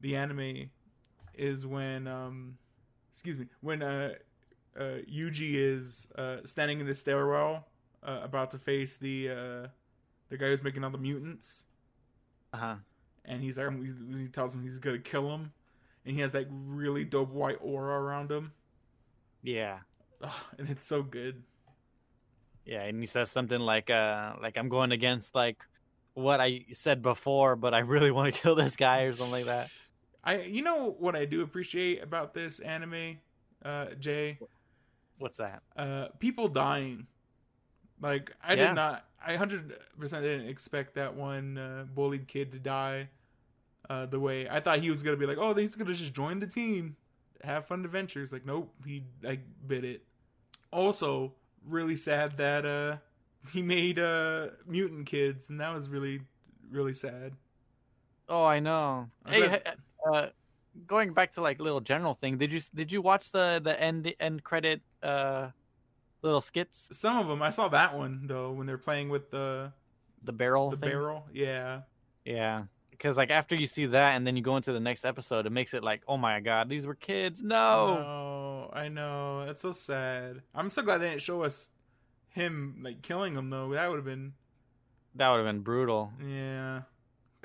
[0.00, 0.70] the anime
[1.34, 2.58] is when um
[3.12, 4.14] excuse me when uh
[4.76, 7.66] uh Yuji is uh standing in the stairwell
[8.02, 9.68] uh, about to face the uh
[10.28, 11.64] the guy who's making all the mutants
[12.52, 12.76] Uh huh.
[13.24, 13.70] and he's like
[14.16, 15.52] he tells him he's gonna kill him
[16.04, 18.52] and he has like really dope white aura around him
[19.42, 19.80] Yeah.
[20.58, 21.42] And it's so good
[22.64, 25.58] Yeah, and he says something like uh like I'm going against like
[26.14, 29.46] what I said before, but I really want to kill this guy or something like
[29.46, 29.70] that.
[30.24, 33.18] I you know what I do appreciate about this anime,
[33.64, 34.40] uh, Jay,
[35.18, 35.62] What's that?
[35.76, 37.06] uh, people dying.
[38.00, 38.68] Like I Yeah.
[38.68, 43.10] did not, I hundred percent didn't expect that one uh, bullied kid to die.
[43.90, 46.38] Uh, the way I thought he was gonna be like, oh, he's gonna just join
[46.38, 46.96] the team,
[47.42, 48.32] have fun adventures.
[48.32, 50.04] Like, nope, he like bit it.
[50.72, 51.34] Also,
[51.66, 52.96] really sad that uh
[53.52, 56.22] he made uh mutant kids, and that was really
[56.70, 57.34] really sad.
[58.28, 59.10] Oh, I know.
[59.24, 59.62] I'm Hey, h-
[60.06, 60.28] uh,
[60.86, 62.38] going back to like little general thing.
[62.38, 65.50] Did you did you watch the the end end credit uh
[66.22, 66.88] little skits?
[66.92, 69.72] Some of them, I saw that one though when they're playing with the
[70.24, 70.90] The barrel the thing?
[70.90, 71.26] barrel.
[71.32, 71.82] Yeah,
[72.24, 72.64] Yeah.
[72.90, 75.50] Because like after you see that and then you go into the next episode, it
[75.50, 77.42] makes it like, oh my god, these were kids.
[77.42, 77.96] No.
[77.96, 79.44] No, I know.
[79.44, 80.42] That's so sad.
[80.54, 81.70] I'm so glad they didn't show us
[82.28, 83.70] him like killing him though.
[83.72, 84.34] That would have been
[85.16, 86.12] That would have been brutal.
[86.24, 86.82] yeah.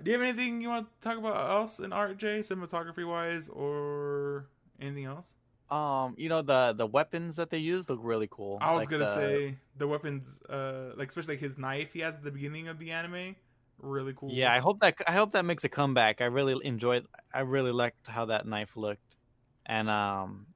[0.03, 3.49] Do you have anything you want to talk about else in art, Jay, cinematography wise,
[3.49, 4.45] or
[4.79, 5.33] anything else?
[5.69, 8.57] Um, you know the the weapons that they use look really cool.
[8.61, 11.99] I was Like gonna the- say the weapons, uh, like especially like his knife he
[11.99, 13.35] has at the beginning of the anime,
[13.77, 14.31] really cool.
[14.31, 16.21] Yeah, I hope that I hope that makes a comeback.
[16.21, 17.05] I really enjoyed.
[17.33, 19.17] I really liked how that knife looked,
[19.65, 20.47] and um,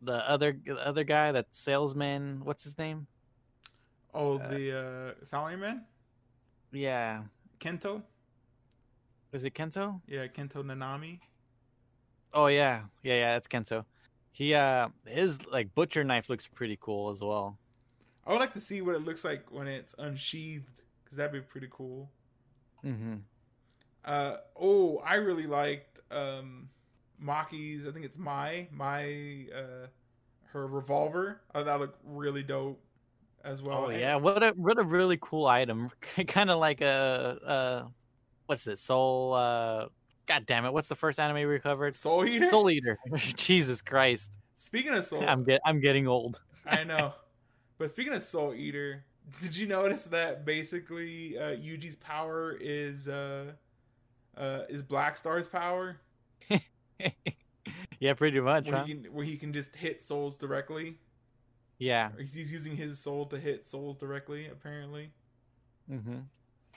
[0.00, 3.08] the other the other guy, that salesman, what's his name?
[4.14, 5.82] Oh, uh, the uh, Salaryman,
[6.70, 7.24] Yeah,
[7.58, 8.02] Kento.
[9.32, 10.00] is it Kento?
[10.06, 11.18] Yeah, Kento Nanami.
[12.32, 13.32] Oh yeah, yeah, yeah.
[13.34, 13.84] That's Kento.
[14.36, 17.58] He uh, his like butcher knife looks pretty cool as well.
[18.26, 21.40] I would like to see what it looks like when it's unsheathed, because that'd be
[21.40, 22.10] pretty cool.
[22.84, 23.14] Mm-hmm.
[24.04, 26.68] Uh oh, I really liked um
[27.18, 27.86] Maki's.
[27.86, 29.86] I think it's my my uh
[30.52, 31.40] her revolver.
[31.54, 32.78] Thought that looked really dope.
[33.42, 33.84] as well.
[33.84, 35.90] Oh And- yeah, what a what a really cool item.
[36.28, 37.88] kind of like a uh,
[38.44, 38.78] what's it?
[38.78, 39.32] Soul.
[39.32, 39.86] Uh,
[40.26, 40.72] God damn it!
[40.72, 41.94] What's the first anime we covered?
[41.94, 42.46] Soul Eater.
[42.46, 42.98] Soul Eater.
[43.36, 46.40] Jesus Christ, Speaking of Soul, I'm get I'm getting old.
[46.66, 47.12] I know.
[47.78, 49.04] But speaking of Soul Eater,
[49.40, 53.52] did you notice that basically uh, Yuji's power is uh,
[54.36, 55.98] uh, is Black Star's power,
[58.00, 58.84] yeah, pretty much, where huh?
[58.84, 60.98] he can where he can just hit souls directly.
[61.78, 62.10] Yeah.
[62.18, 64.46] He's, he's using his soul to hit souls directly.
[64.46, 65.10] Apparently,
[65.88, 66.20] hmm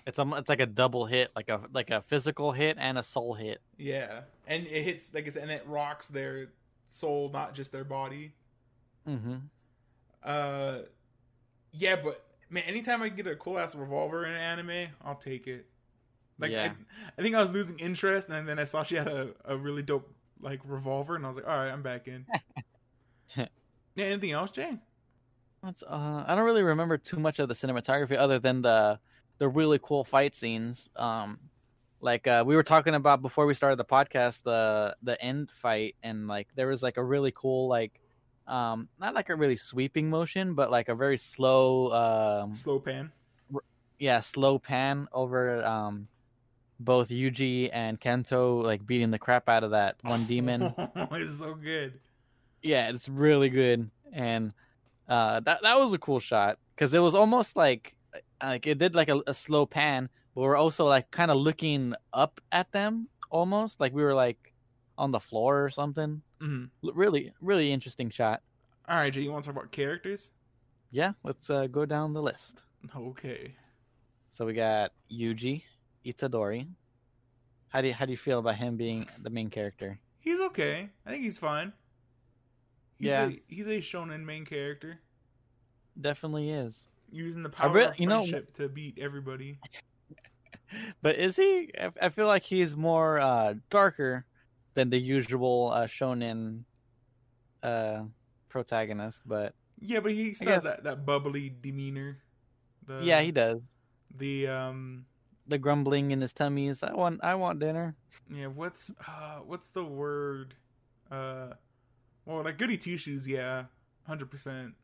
[0.05, 3.03] It's a it's like a double hit, like a like a physical hit and a
[3.03, 3.59] soul hit.
[3.77, 6.49] yeah, and it hits like I said, and it rocks their
[6.87, 8.33] soul, not just their body.
[9.07, 9.35] Mm-hmm.
[10.23, 10.79] Uh,
[11.71, 15.47] yeah, but man, anytime I get a cool ass revolver in an anime, I'll take
[15.47, 15.65] it.
[16.37, 16.71] Like Yeah.
[16.71, 19.57] I, I think I was losing interest, and then I saw she had a, a
[19.57, 22.25] really dope like revolver, and I was like, all right, I'm back in.
[23.35, 23.45] yeah,
[23.97, 24.79] anything else, Jay?
[25.63, 28.99] That's, uh, I don't really remember too much of the cinematography other than the
[29.39, 30.89] the really cool fight scenes.
[30.95, 31.39] Um,
[32.01, 35.95] like uh, we were talking about before we started the podcast, the the end fight,
[36.03, 37.99] and like there was like a really cool like,
[38.47, 41.91] um, not like a really sweeping motion, but like a very slow,
[42.43, 43.11] um, Slow pan.
[43.97, 46.07] yeah, slow pan over um,
[46.79, 50.73] both Yuji and Kento like beating the crap out of that one demon.
[50.95, 51.99] it's so good.
[52.61, 54.53] yeah, it's really good, and
[55.09, 57.93] uh, that that was a cool shot because it was almost like
[58.43, 61.93] like it did like a, a slow pan, but we're also like kind of looking
[62.13, 64.53] up at them almost like we were like
[64.97, 66.21] on the floor or something.
[66.39, 68.41] hmm L- Really, really interesting shot.
[68.87, 70.31] All right, Jay, you want to talk about characters?
[70.91, 72.63] Yeah, let's uh, go down the list.
[72.95, 73.55] Okay.
[74.29, 75.63] So we got Yuji
[76.05, 76.67] Itadori.
[77.69, 79.99] How do you how do you feel about him being the main character?
[80.19, 80.89] He's okay.
[81.05, 81.73] I think he's fine.
[82.97, 83.27] He's Yeah.
[83.29, 85.01] a, he's a shonen main character
[85.99, 86.87] Definitely is.
[87.11, 89.59] Using the power real- of you know- friendship to beat everybody.
[91.01, 91.71] But is he?
[91.81, 94.25] I- I feel like he's more uh, darker
[94.75, 96.63] than the usual uh, shonen
[97.63, 98.03] uh,
[98.49, 99.23] protagonist.
[99.25, 102.19] But Yeah, but he still has that, that bubbly demeanor.
[102.85, 103.61] The, yeah, he does.
[104.15, 105.05] The um
[105.47, 107.95] The grumbling in his tummy is, "I want, I want dinner."
[108.29, 110.53] yeah, what's uh what's the word?
[111.09, 111.53] Uh
[112.25, 113.65] well like goody two shoes, yeah.
[114.05, 114.75] Hundred percent.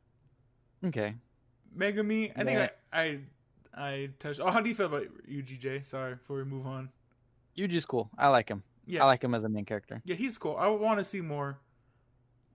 [0.83, 1.13] Okay.
[1.77, 3.19] Megumi, I think I I
[3.75, 5.85] I touched oh how do you feel about UGJ?
[5.85, 6.89] Sorry, before we move on.
[7.57, 8.09] Yuji's cool.
[8.17, 8.63] I like him.
[8.85, 9.03] Yeah.
[9.03, 10.01] I like him as a main character.
[10.05, 10.55] yeah, he's cool.
[10.57, 11.57] I want to see more.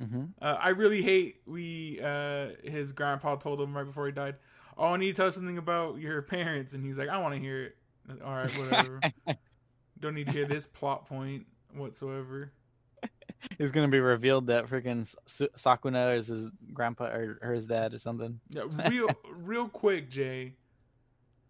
[0.01, 4.37] hmm Uh, I really hate we uh his grandpa told him right before he died,
[4.79, 7.41] "Oh, I need to tell something about your parents," and he's like, "I want to
[7.41, 7.77] hear it."
[8.25, 9.01] All right, whatever.
[10.01, 12.53] Don't need to hear this plot point whatsoever.
[13.59, 17.99] It's gonna be revealed that freaking Sukuna is his grandpa or, or his dad or
[17.99, 18.41] something.
[18.51, 20.55] Yeah, real real quick, Jay.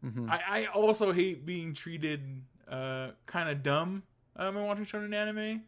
[0.02, 4.02] hmm I, I also hate being treated uh kind of dumb
[4.36, 5.62] um when watching shonen anime,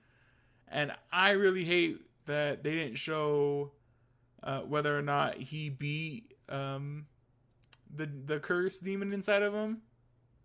[0.68, 3.72] and I really hate that they didn't show
[4.42, 7.06] uh whether or not he beat um
[7.94, 9.82] the the curse demon inside of him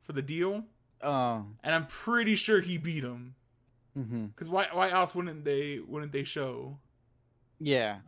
[0.04, 0.64] for the deal,
[1.02, 1.46] Oh.
[1.64, 3.36] and I'm pretty sure he beat him.
[4.04, 6.78] Hmm Cause why why else wouldn't they wouldn't they show?
[7.60, 8.00] Yeah.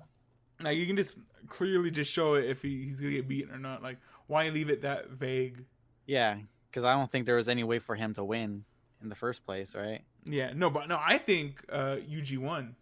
[0.62, 1.16] Like you can just
[1.48, 3.82] clearly just show it if he, he's gonna get beaten or not.
[3.82, 3.98] Like
[4.28, 5.64] why leave it that vague?
[6.06, 6.38] Yeah.
[6.70, 8.64] Because I don't think there was any way for him to win
[9.02, 10.02] in the first place, right?
[10.26, 12.76] Yeah, no, but no, I think uh Yuji won.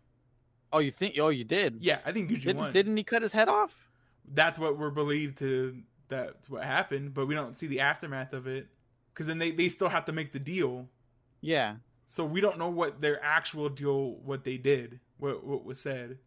[0.73, 1.15] Oh, you think?
[1.17, 1.77] Oh, you did.
[1.79, 2.73] Yeah, I think Yuji Didn't, won.
[2.73, 3.73] didn't he cut his head off?
[4.33, 5.77] That's what we're believed to.
[6.09, 8.67] That's what happened, but we don't see the aftermath of it.
[9.13, 10.89] Because then they they still have to make the deal,
[11.41, 11.75] Yeah.
[12.07, 16.17] So we don't know what their actual deal, what they did, what what was said.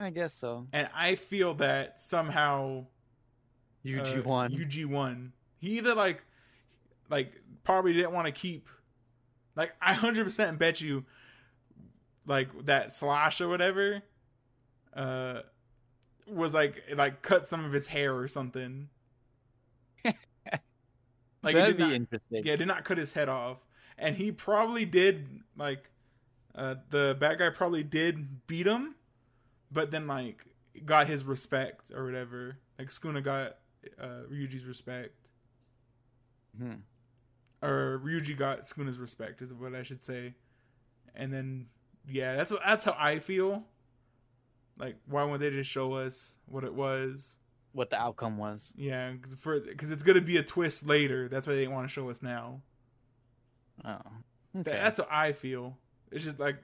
[0.00, 0.66] I guess so.
[0.72, 2.86] And I feel that somehow
[3.84, 4.52] Yuji uh, won.
[4.52, 5.32] Yuji won.
[5.58, 6.22] He either like,
[7.08, 7.32] like
[7.62, 8.68] probably didn't want to keep,
[9.54, 11.04] like I hundred percent bet you,
[12.26, 14.02] like that slash or whatever,
[14.94, 15.40] uh,
[16.26, 18.88] was like like cut some of his hair or something.
[20.04, 22.44] like it That'd did be not, interesting.
[22.44, 23.58] yeah, did not cut his head off,
[23.98, 25.90] and he probably did like,
[26.54, 28.94] uh, the bad guy probably did beat him,
[29.70, 30.44] but then like
[30.84, 32.58] got his respect or whatever.
[32.78, 33.56] Like Sukuna got
[34.00, 35.14] uh, Ryuji's respect,
[36.60, 36.80] Mhm.
[37.62, 40.34] or Ryuji got Sukuna's respect is what I should say,
[41.14, 41.66] and then
[42.08, 43.64] yeah, that's what that's how I feel.
[44.78, 47.38] Like, why wouldn't they just show us what it was?
[47.72, 48.72] What the outcome was.
[48.76, 51.28] Yeah, cause for because it's gonna be a twist later.
[51.28, 52.60] That's why they want to show us now.
[53.86, 53.98] Oh.
[54.60, 54.72] Okay.
[54.72, 55.76] That's what I feel.
[56.10, 56.56] It's just like,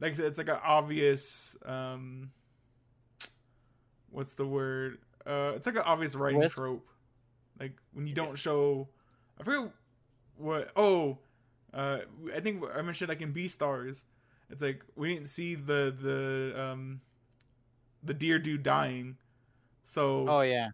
[0.00, 1.56] like I said, it's like an obvious.
[1.66, 2.30] um
[4.10, 4.98] What's the word?
[5.26, 6.54] Uh, it's like an obvious writing Twist?
[6.54, 6.86] trope,
[7.58, 8.88] like when you don't show.
[9.40, 9.72] I forget
[10.36, 10.70] what.
[10.76, 11.18] Oh,
[11.72, 11.98] uh,
[12.34, 14.04] I think I mentioned like in Beastars.
[14.50, 17.00] It's like we didn't see the the um
[18.04, 19.16] the deer dude dying,
[19.82, 20.68] so Oh yeah.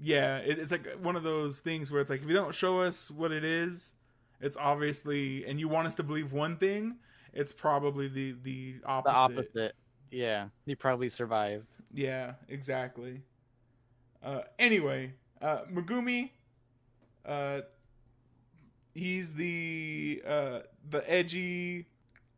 [0.00, 2.80] yeah, it, it's like one of those things where it's like if you don't show
[2.80, 3.92] us what it is,
[4.40, 6.96] it's obviously, and you want us to believe one thing,
[7.32, 9.34] it's probably the the opposite.
[9.34, 9.72] The opposite.
[10.10, 10.48] Yeah.
[10.66, 11.66] He probably survived.
[11.92, 13.22] Yeah, exactly.
[14.22, 16.30] Uh, anyway, uh, Megumi,
[17.24, 17.60] uh,
[18.94, 21.86] he's the uh, the edgy,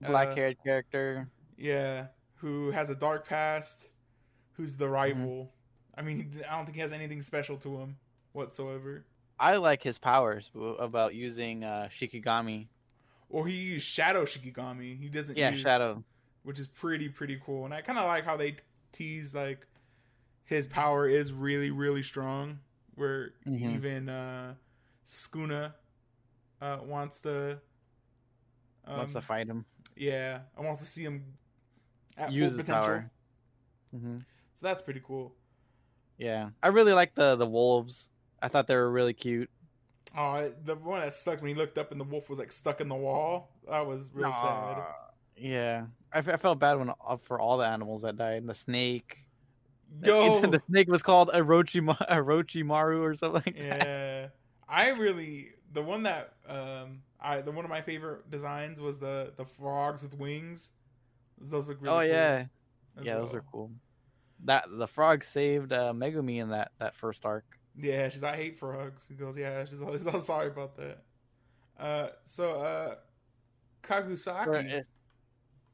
[0.00, 1.28] Black uh, haired character.
[1.56, 3.90] yeah, who has a dark past,
[4.52, 5.52] who's the rival.
[5.96, 7.96] I mean, I don't think he has anything special to him
[8.32, 9.04] whatsoever.
[9.38, 12.68] I like his powers about using uh, Shikigami.
[13.28, 14.98] Or he used Shadow Shikigami.
[15.00, 15.36] He doesn't.
[15.38, 16.04] Yeah, use, Shadow.
[16.42, 17.64] which is pretty pretty cool.
[17.64, 18.56] And I kind of like how they
[18.92, 19.66] tease like
[20.44, 22.58] his power is really really strong.
[22.94, 23.74] Where Mhm.
[23.74, 24.54] even uh,
[25.04, 25.72] Sukuna
[26.60, 27.58] uh, wants to.
[28.84, 29.64] Um, Wants to fight him.
[29.96, 31.24] Yeah, I wants to see him
[32.18, 32.82] at Use full his potential.
[32.88, 33.10] power.
[33.92, 34.18] hmm
[34.56, 35.34] So that's pretty cool.
[36.18, 36.50] Yeah.
[36.62, 38.10] I really like the the wolves.
[38.42, 39.50] I thought they were really cute.
[40.16, 42.80] Oh, the one that stuck when he looked up and the wolf was like stuck
[42.80, 43.50] in the wall.
[43.68, 44.82] That was real sad.
[45.36, 45.86] Yeah.
[46.12, 48.46] I, f- I felt bad when uh, for all the animals that died.
[48.46, 49.18] The snake.
[50.04, 53.86] Yo, the snake was called Orochimaru, Orochimaru or something like that.
[53.86, 54.26] yeah
[54.68, 59.34] i really the one that um i the one of my favorite designs was the
[59.36, 60.70] the frogs with wings
[61.38, 62.44] those look really oh cool yeah,
[63.02, 63.70] yeah, those are cool.
[64.44, 67.44] That the frog saved uh, Megumi in that that first arc.
[67.76, 70.98] Yeah she's like, i hate frogs he goes yeah she's always I'm sorry about that
[71.78, 72.94] uh so uh
[73.82, 74.82] kagusaki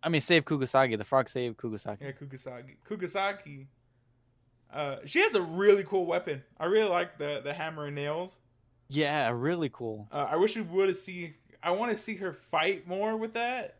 [0.00, 0.96] I mean, save Kugasagi.
[0.96, 2.04] The frog saved Kugasaki.
[2.04, 3.66] yeah kugasagi kugasaki
[4.72, 8.38] uh she has a really cool weapon i really like the the hammer and nails
[8.90, 10.08] Yeah, really cool.
[10.10, 11.34] Uh, I wish we would have seen.
[11.62, 13.76] I want to see her fight more with that.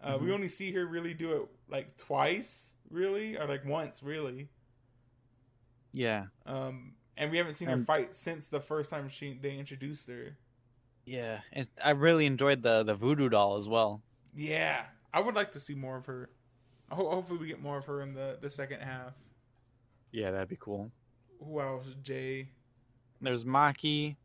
[0.00, 0.32] Uh, We Mhm.
[0.36, 4.48] only see her really do it like twice, really, or like once, really.
[5.92, 10.08] Yeah, Um, and we haven't seen her fight since the first time she they introduced
[10.08, 10.36] her.
[11.04, 11.40] yeah.
[11.52, 14.02] And I really enjoyed the the voodoo doll as well.
[14.34, 16.28] Yeah, I would like to see more of her.
[16.90, 19.14] Ho- hopefully, we get more of her in the the second half.
[20.12, 20.90] Yeah, that'd be cool.
[21.44, 21.86] Who else?
[22.02, 22.48] Jay.
[23.20, 24.16] There's Maki.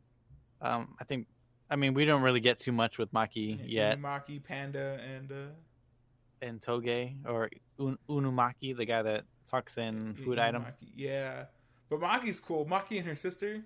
[0.62, 1.28] Um, I think.
[1.70, 3.98] I mean, we don't really get too much with Maki yet.
[4.00, 5.36] Maki, Panda, and uh,
[6.42, 7.50] And Toge or
[7.80, 10.66] Un- Inumaki, the guy that talks in food yeah, items.
[10.96, 11.46] Yeah,
[11.92, 12.66] but Maki's cool.
[12.66, 13.64] Maki and her sister,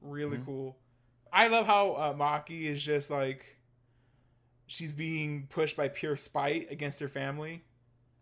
[0.00, 0.44] really Mhm.
[0.44, 0.76] cool.
[1.32, 3.56] I love how uh, Maki is just like
[4.66, 7.64] she's being pushed by pure spite against her family,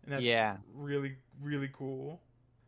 [0.03, 2.21] and that's Yeah, really really cool.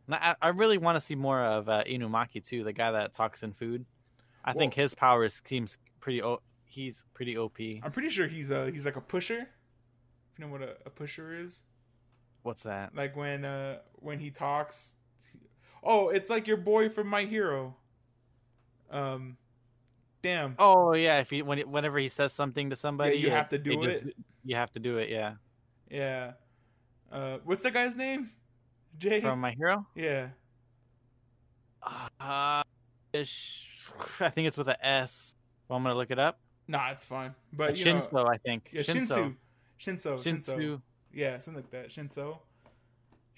[0.09, 3.43] I, I really want to see more of uh, Inumaki too, the guy that talks
[3.43, 3.85] in food.
[4.45, 6.21] I think his powers seems pretty.
[6.21, 7.59] O- he's pretty OP.
[7.83, 9.39] I'm pretty sure he's a he's like a pusher.
[10.33, 11.63] If you know what a, a pusher is,
[12.43, 12.93] What's that?
[12.95, 14.95] like when uh when he talks.
[15.83, 17.75] Oh, it's like your boy from My Hero.
[18.89, 19.37] Um,
[20.21, 20.55] damn.
[20.59, 23.75] Oh yeah, if he when whenever he says something to somebody, you have to do
[23.75, 24.15] just- it?
[24.43, 25.09] You have to do it.
[25.09, 25.33] Yeah,
[25.89, 26.33] Yeah.
[27.11, 28.29] Uh, what's that guy's name?
[28.97, 29.21] Jay.
[29.21, 29.85] from my hero.
[29.95, 30.29] yeah.
[32.19, 32.63] Uh,
[33.13, 33.85] ish,
[34.19, 35.35] I think it's with a S.
[35.67, 36.39] Well, I'm gonna look it up.
[36.67, 37.33] Nah, it's fine.
[37.53, 38.69] But you know, Shinso, I think.
[38.73, 39.35] yeah, Shinsu.
[39.79, 40.15] Shinso.
[40.15, 40.55] Shinso.
[40.55, 40.81] Shinsu.
[41.13, 41.89] Yeah, something like that.
[41.89, 42.39] Shinso.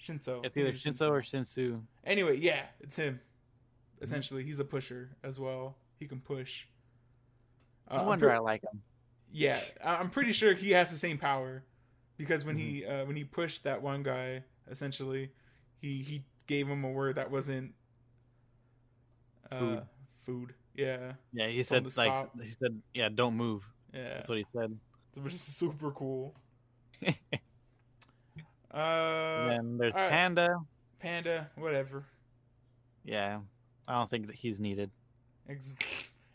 [0.02, 0.44] Shinso.
[0.44, 1.80] It's either Shinso or Shinsu.
[2.04, 3.20] Anyway, yeah, it's him.
[4.00, 5.76] Essentially, he's a pusher as well.
[5.98, 6.66] He can push.
[7.88, 8.82] Uh, No I'm wonder pre- I like him.
[9.32, 11.62] yeah, I- I'm pretty sure he has the same power
[12.16, 13.02] because when he Mm-hmm.
[13.02, 15.30] uh, when he pushed that one guy, essentially,
[15.78, 17.74] he he gave him a word that wasn't
[19.52, 19.82] uh, Food.
[20.24, 20.54] Food.
[20.74, 22.40] Yeah, Yeah, he said like stop.
[22.40, 23.68] he said, yeah, don't move.
[23.92, 24.14] yeah.
[24.14, 24.78] That's what he said.
[25.20, 26.34] which is super cool.
[28.72, 30.10] Uh, then there's alright.
[30.10, 30.56] Panda.
[31.00, 32.04] Panda, whatever.
[33.04, 33.40] Yeah,
[33.88, 34.90] I don't think that he's needed.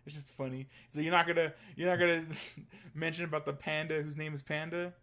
[0.05, 0.67] It's just funny.
[0.89, 2.25] So you're not gonna you're not gonna
[2.93, 4.93] mention about the panda whose name is Panda,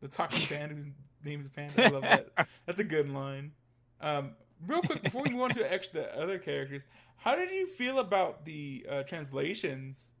[0.00, 0.86] the talking panda whose
[1.24, 1.84] name is Panda.
[1.84, 2.48] I love that.
[2.66, 3.52] That's a good line.
[4.00, 4.32] Um,
[4.66, 7.68] real quick before we move on to the extra the other characters, how did you
[7.68, 10.12] feel about the uh, translations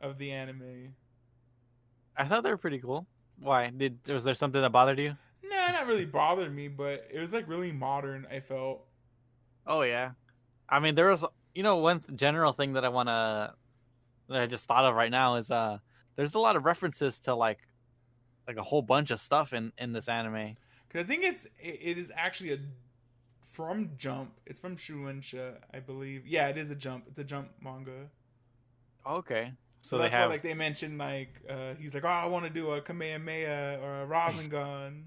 [0.00, 0.94] of the anime?
[2.16, 3.06] I thought they were pretty cool.
[3.38, 3.68] Why?
[3.68, 5.14] Did was there something that bothered you?
[5.48, 8.26] Nah, not really bothered me, but it was like really modern.
[8.30, 8.84] I felt.
[9.66, 10.12] Oh yeah,
[10.68, 11.24] I mean there was
[11.54, 13.54] you know one general thing that I want to
[14.28, 15.78] that I just thought of right now is uh
[16.16, 17.58] there's a lot of references to like
[18.46, 20.56] like a whole bunch of stuff in in this anime.
[20.90, 22.58] Cause I think it's it, it is actually a
[23.52, 24.32] from Jump.
[24.44, 26.26] It's from Shueisha, I believe.
[26.26, 27.04] Yeah, it is a Jump.
[27.08, 28.10] It's a Jump manga.
[29.06, 29.52] Okay.
[29.80, 32.44] So, So that's have why, like, they mentioned like uh, he's like, oh, I want
[32.44, 35.04] to do a Kamehameha or a Rasengan.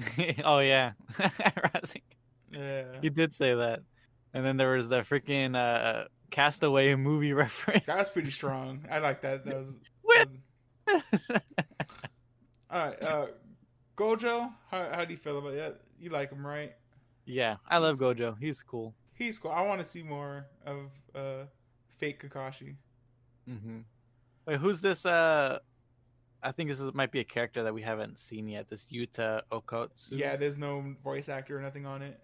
[0.44, 0.92] oh yeah.
[1.74, 2.02] Rising.
[2.52, 2.84] yeah.
[3.02, 3.80] You did say that.
[4.34, 7.86] And then there was the freaking uh Castaway movie reference.
[7.86, 8.84] That's pretty strong.
[8.90, 9.44] I like that.
[9.44, 9.74] That was.
[10.02, 10.28] Whip!
[12.70, 13.26] All right, uh,
[13.96, 14.52] Gojo.
[14.70, 15.80] How, how do you feel about it?
[15.98, 16.74] You like him, right?
[17.24, 18.36] yeah, I love Gojo.
[18.38, 18.94] He's cool.
[19.14, 19.50] He's cool.
[19.50, 21.44] I want to see more of uh,
[21.98, 22.76] fake Kakashi.
[23.48, 23.78] Mm-hmm.
[24.46, 25.04] Wait, who's this?
[25.04, 25.58] Uh,
[26.42, 28.68] I think this is, might be a character that we haven't seen yet.
[28.68, 30.12] This Yuta Okotsu.
[30.12, 32.20] Yeah, there's no voice actor or nothing on it.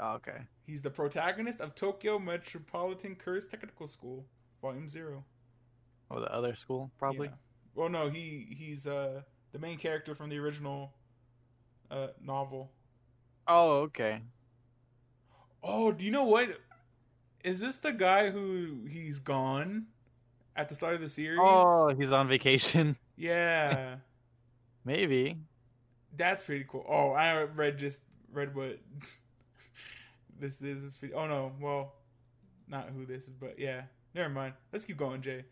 [0.00, 0.38] Oh, okay.
[0.66, 4.26] He's the protagonist of Tokyo Metropolitan Curse Technical School,
[4.60, 5.24] Volume Zero.
[6.10, 7.28] Or the other school, probably.
[7.28, 7.34] Yeah.
[7.74, 9.22] Well, no, he he's uh
[9.52, 10.92] the main character from the original
[11.90, 12.72] uh novel.
[13.46, 14.22] Oh, okay.
[15.62, 16.48] Oh, do you know what?
[17.42, 19.86] Is this the guy who he's gone
[20.56, 21.40] at the start of the series?
[21.42, 22.96] Oh, he's on vacation.
[23.16, 23.96] yeah,
[24.84, 25.38] Maybe.
[26.16, 26.84] that's pretty cool.
[26.88, 28.02] Oh, I read just
[28.32, 28.78] read what
[30.38, 30.96] this is.
[30.98, 31.10] This.
[31.14, 31.94] Oh no, well,
[32.68, 33.82] not who this is, but yeah.
[34.14, 34.54] Never mind.
[34.72, 35.44] Let's keep going, Jay.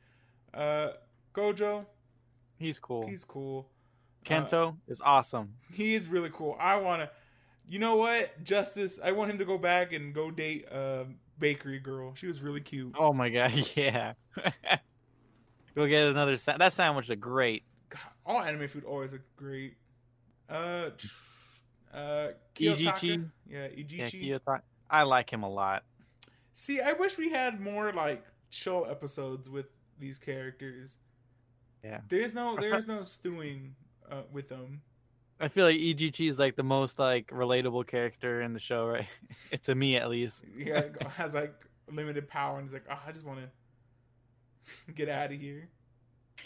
[0.55, 0.91] Uh,
[1.35, 1.87] Gojo,
[2.59, 3.07] He's cool.
[3.09, 3.69] he's cool.
[4.25, 5.55] Uh, Kento is awesome.
[5.73, 6.57] he is really cool.
[6.61, 7.11] I wanna,
[7.69, 9.01] you know what, Justice.
[9.03, 11.07] I want him to go back and go date a
[11.41, 12.15] bakery girl.
[12.15, 12.95] She was really cute.
[12.99, 14.13] Oh my god, yeah.
[15.75, 17.65] Go get another sa- that sandwich is great.
[17.89, 19.77] God, all anime food always look great.
[20.49, 20.91] Uh,
[21.95, 22.77] uh, Kiyotaka.
[22.77, 23.31] Ijichi.
[23.49, 24.29] Yeah, Yeah, Ijichi.
[24.29, 25.85] Kiyota- I like him a lot.
[26.53, 29.67] See, I wish we had more like chill episodes with
[29.99, 30.99] these characters.
[31.83, 32.01] Yeah.
[32.09, 33.75] There's no, there's no stewing
[34.11, 34.83] uh, with them.
[35.41, 39.07] I feel like Ijichi is like the most like relatable character in the show, right?
[39.65, 40.45] to me at least.
[40.57, 41.55] yeah, has has, like
[41.91, 43.49] limited power, and he's like, oh, I just want to
[44.95, 45.69] get out of here.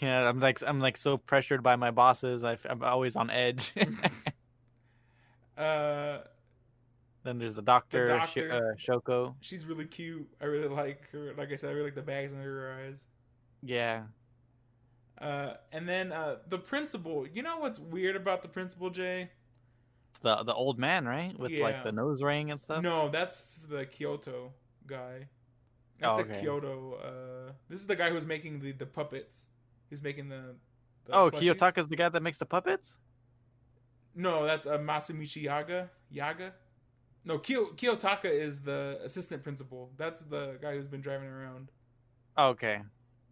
[0.01, 2.43] Yeah, I'm like I'm like so pressured by my bosses.
[2.43, 3.73] I, am always on edge.
[5.57, 6.19] Uh,
[7.23, 8.51] then there's the doctor, Sh- doctor.
[8.51, 9.33] uh, Shoko.
[9.41, 10.29] she's really cute.
[10.39, 11.33] I really like her.
[11.35, 13.07] Like I said, I really like the bags under her eyes.
[13.63, 14.03] Yeah.
[15.19, 17.25] Uh, and then uh, the principal.
[17.27, 19.31] You know what's weird about the principal, Jay?
[20.11, 21.37] It's the the old man, right?
[21.37, 21.63] With Yeah.
[21.63, 22.83] like the nose ring and stuff.
[22.83, 24.53] No, that's the Kyoto
[24.85, 25.27] guy.
[25.99, 26.39] That's Oh, the.
[26.39, 26.93] Kyoto.
[26.95, 29.45] Uh, this is the guy who's making the, the puppets.
[29.89, 30.55] He's making the.
[31.05, 31.55] the oh, plushies.
[31.55, 32.99] Kiyotaka's the guy that makes the puppets?
[34.15, 35.89] No, that's uh, Masamichi Yaga.
[36.09, 36.53] Yaga.
[37.23, 39.91] No, Kyo, Kiyotaka is the assistant principal.
[39.97, 41.71] That's the guy who's been driving around.
[42.37, 42.81] Oh, okay.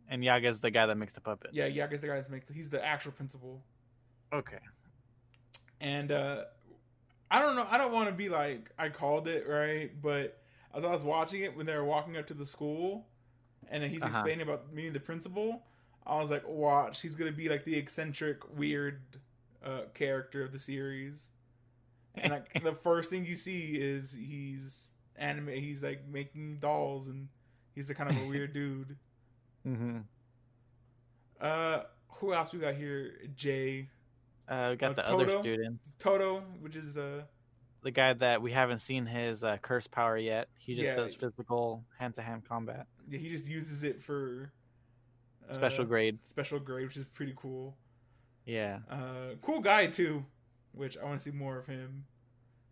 [0.09, 1.53] And Yaga's the guy that makes the puppets.
[1.53, 2.43] Yeah, Yaga's the guy who's make.
[2.53, 3.63] He's the actual principal.
[4.34, 4.59] Okay.
[5.82, 6.43] And uh
[7.32, 7.66] I don't know.
[7.70, 10.41] I don't want to be like I called it right, but
[10.76, 13.07] as I was watching it when they were walking up to the school,
[13.69, 14.09] and he's Uh-huh.
[14.09, 15.63] explaining about meeting the principal,
[16.05, 19.01] I was like, watch, he's gonna be like the eccentric, weird
[19.63, 21.30] uh, character of the series.
[22.15, 25.49] And like the first thing you see is he's anime.
[25.49, 27.30] He's like making dolls, and
[27.73, 28.97] he's a kind of a weird dude.
[29.67, 29.99] Mm-hmm.
[31.39, 31.80] Uh,
[32.19, 33.13] who else we got here?
[33.36, 33.89] Jay
[34.47, 35.23] Uh, we got Uh, the Todo?
[35.23, 37.23] other student, Todo, which is uh
[37.86, 40.49] the guy that we haven't seen his uh, curse power yet.
[40.59, 40.95] He just Yeah.
[40.95, 44.51] does physical hand-to-hand combat, yeah, he just uses it for
[45.47, 46.17] uh, special grade.
[46.23, 47.77] special grade, which is pretty cool.
[48.45, 48.79] Yeah.
[48.89, 50.25] Uh, cool guy too,
[50.73, 52.05] which I want to see more of him.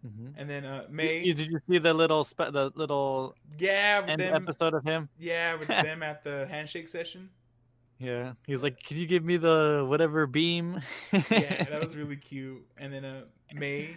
[0.01, 3.99] hmm And then uh, May, You, did you see the little spe- the little yeah,
[4.01, 5.09] with them, episode of him?
[5.19, 7.29] yeah, with them at the handshake session.
[7.99, 8.33] Yeah.
[8.47, 10.81] He was like, "Can you give me the whatever beam?"
[11.13, 12.65] Yeah, that was really cute.
[12.77, 13.21] And then uh,
[13.53, 13.95] May,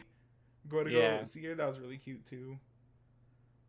[0.68, 1.18] go to Yeah.
[1.18, 1.54] go see her.
[1.54, 2.58] That was really cute too.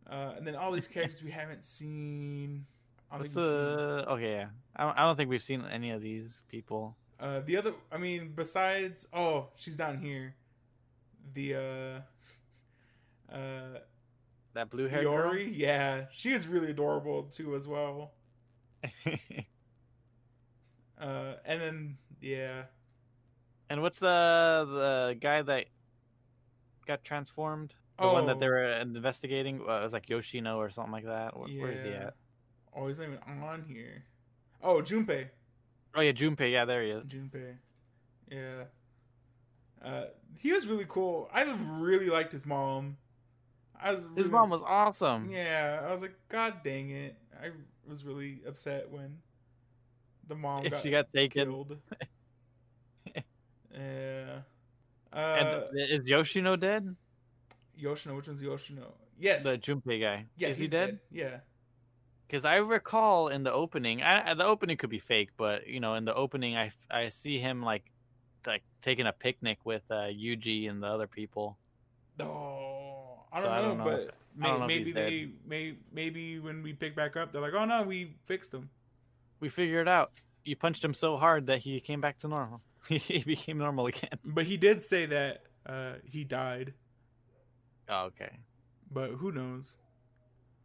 [0.10, 2.66] Uh, and then all these characters we haven't seen.
[3.12, 4.32] I What's we've seen- the okay?
[4.36, 6.96] Yeah, I don't, I don't think we've seen any of these people.
[7.20, 10.36] Uh, the other, I mean, besides, oh, she's down here.
[11.34, 12.00] The uh,
[13.36, 13.80] uh,
[14.54, 15.36] That blue hair girl.
[15.36, 18.12] Yeah, she is really adorable too as well.
[21.00, 22.64] Uh, and then yeah,
[23.70, 25.66] and what's the the guy that
[26.88, 27.76] got transformed?
[28.00, 28.40] The one that Oh.
[28.40, 31.38] they were investigating uh, it was like Yoshino or something like that.
[31.38, 32.14] Where, where is he at?
[32.76, 34.04] oh, he's not even on here.
[34.62, 35.28] Oh, Junpei,
[35.96, 36.52] Oh yeah, Junpei.
[36.52, 37.04] Yeah, there he is.
[37.06, 37.56] Junpei,
[38.32, 38.64] yeah.
[39.84, 40.06] Uh,
[40.38, 41.30] he was really cool.
[41.34, 41.44] I
[41.80, 42.98] really liked his mom.
[43.80, 45.30] I was His mom was awesome.
[45.30, 47.16] Yeah, I was like, God dang it!
[47.42, 47.50] I
[47.88, 49.18] was really upset when
[50.28, 51.48] the mom got, she got taken.
[51.50, 51.78] killed.
[53.74, 54.40] yeah.
[55.14, 55.18] Uh,
[55.72, 56.96] And is Yoshino dead?
[57.76, 58.16] Yoshino.
[58.16, 58.94] Which one's Yoshino?
[59.20, 59.44] Yes.
[59.44, 60.26] The Junpei guy.
[60.38, 61.00] yeah, Is he he's dead?
[61.12, 61.40] Yeah.
[62.28, 65.80] Because I recall in the opening, I, I- the opening could be fake, but you
[65.80, 67.84] know, in the opening, I, I see him like
[68.46, 71.58] like taking a picnic with uh, Yuji and the other people.
[72.20, 76.74] Oh, I don't I know, don't know but may, maybe they may maybe when we
[76.74, 78.70] pick back up, they're like, oh no, we fixed him.
[79.40, 80.12] We figured it out.
[80.46, 82.62] You punched him so hard that he came back to normal.
[82.90, 84.10] he became normal again.
[84.24, 86.74] But he did say that uh, he died,
[87.90, 88.38] Oh, okay.
[88.92, 89.76] but who knows?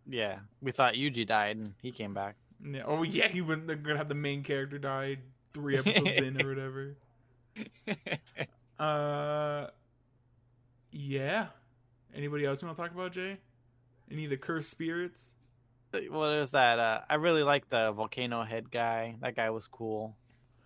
[0.09, 2.37] Yeah, we thought Yuji died and he came back.
[2.65, 2.83] Yeah.
[2.87, 5.19] Oh yeah, he was they're gonna have the main character die
[5.53, 6.97] three episodes in or whatever.
[8.79, 9.69] Uh,
[10.91, 11.47] yeah.
[12.15, 13.39] Anybody else want to talk about, Jay?
[14.11, 15.35] Any of the cursed spirits?
[16.09, 16.79] what is that?
[16.81, 19.15] Uh, I really like the volcano head guy.
[19.21, 20.17] That guy was cool.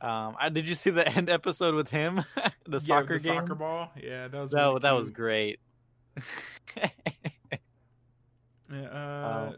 [0.01, 2.25] Um, I, did you see the end episode with him?
[2.67, 3.37] the Yeah, soccer the game.
[3.39, 3.91] soccer ball.
[4.03, 5.59] Yeah, that was that, really that was great.
[8.73, 9.53] Yeah, uh,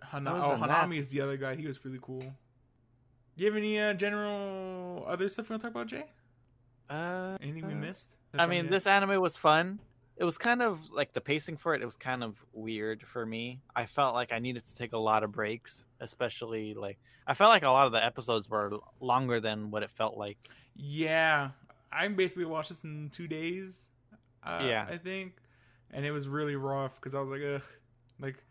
[0.00, 1.54] Hana- oh, Hanami is the other guy.
[1.54, 2.24] He was really cool.
[3.36, 6.04] You have any uh, general other stuff you want to talk about, Jay?
[6.90, 8.16] uh, Anything we uh, missed?
[8.36, 9.78] I mean, this anime was fun.
[10.16, 11.82] It was kind of like the pacing for it.
[11.82, 13.60] It was kind of weird for me.
[13.74, 17.50] I felt like I needed to take a lot of breaks, especially like I felt
[17.50, 20.38] like a lot of the episodes were longer than what it felt like.
[20.76, 21.50] Yeah,
[21.90, 23.90] I basically watched this in two days.
[24.44, 24.86] Uh, Yeah.
[24.88, 25.34] I think,
[25.90, 27.62] and it was really rough because I was like, ugh,
[28.20, 28.44] like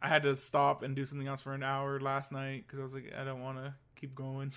[0.00, 2.82] I had to stop and do something else for an hour last night because I
[2.82, 4.52] was like, I don't want to keep going.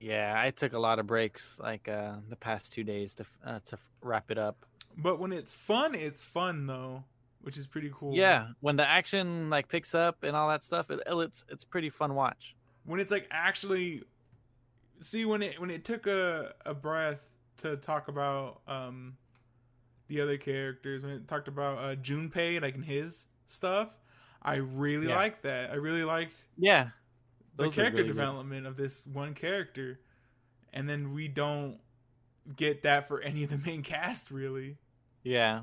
[0.00, 3.58] Yeah, I took a lot of breaks like uh, the past two days to uh,
[3.66, 4.64] to wrap it up.
[4.96, 7.04] But when it's fun, it's fun though,
[7.42, 8.14] which is pretty cool.
[8.14, 11.90] Yeah, when the action like picks up and all that stuff, it, it's it's pretty
[11.90, 12.56] fun watch.
[12.84, 14.02] when it's like actually
[15.00, 19.16] see when it when it took a a breath to talk about um
[20.08, 23.90] the other characters when it talked about uh Junpei like in his stuff
[24.42, 25.16] I really Yeah.
[25.16, 26.88] liked that I really liked Yeah,
[27.56, 28.14] the Those character really good.
[28.16, 30.00] development of this one character
[30.72, 31.78] and then we don't
[32.56, 34.76] get that for any of the main cast really
[35.22, 35.62] yeah.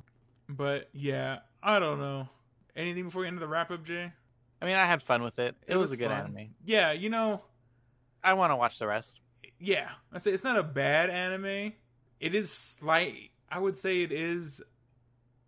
[0.50, 2.30] but yeah I don't know
[2.76, 4.12] anything before we end the wrap up Jay
[4.62, 5.56] I mean, I had fun with it.
[5.68, 6.20] It, It was, was a good fun.
[6.22, 6.50] anime.
[6.64, 7.42] yeah you know
[8.24, 9.20] I want to watch the rest.
[9.60, 11.74] yeah, I say it's not a bad anime.
[12.20, 13.30] It is slight.
[13.52, 14.64] I would say it is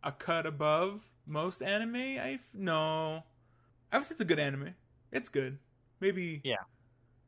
[0.03, 1.95] a cut above most anime.
[1.95, 3.23] I no,
[3.91, 4.75] I would say it's a good anime.
[5.11, 5.57] It's good.
[5.99, 6.57] Maybe Yeah.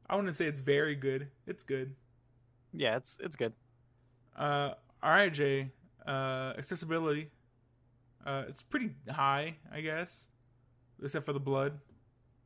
[0.08, 1.30] I wouldn't say it's very good.
[1.48, 1.96] It's good.
[2.72, 3.54] Yeah, it's it's good.
[4.40, 4.74] Uh,
[5.04, 5.70] all right, Jay.
[6.08, 7.30] Uh, accessibility.
[8.26, 10.28] Uh, it's pretty high, I guess,
[11.04, 11.80] except for the blood.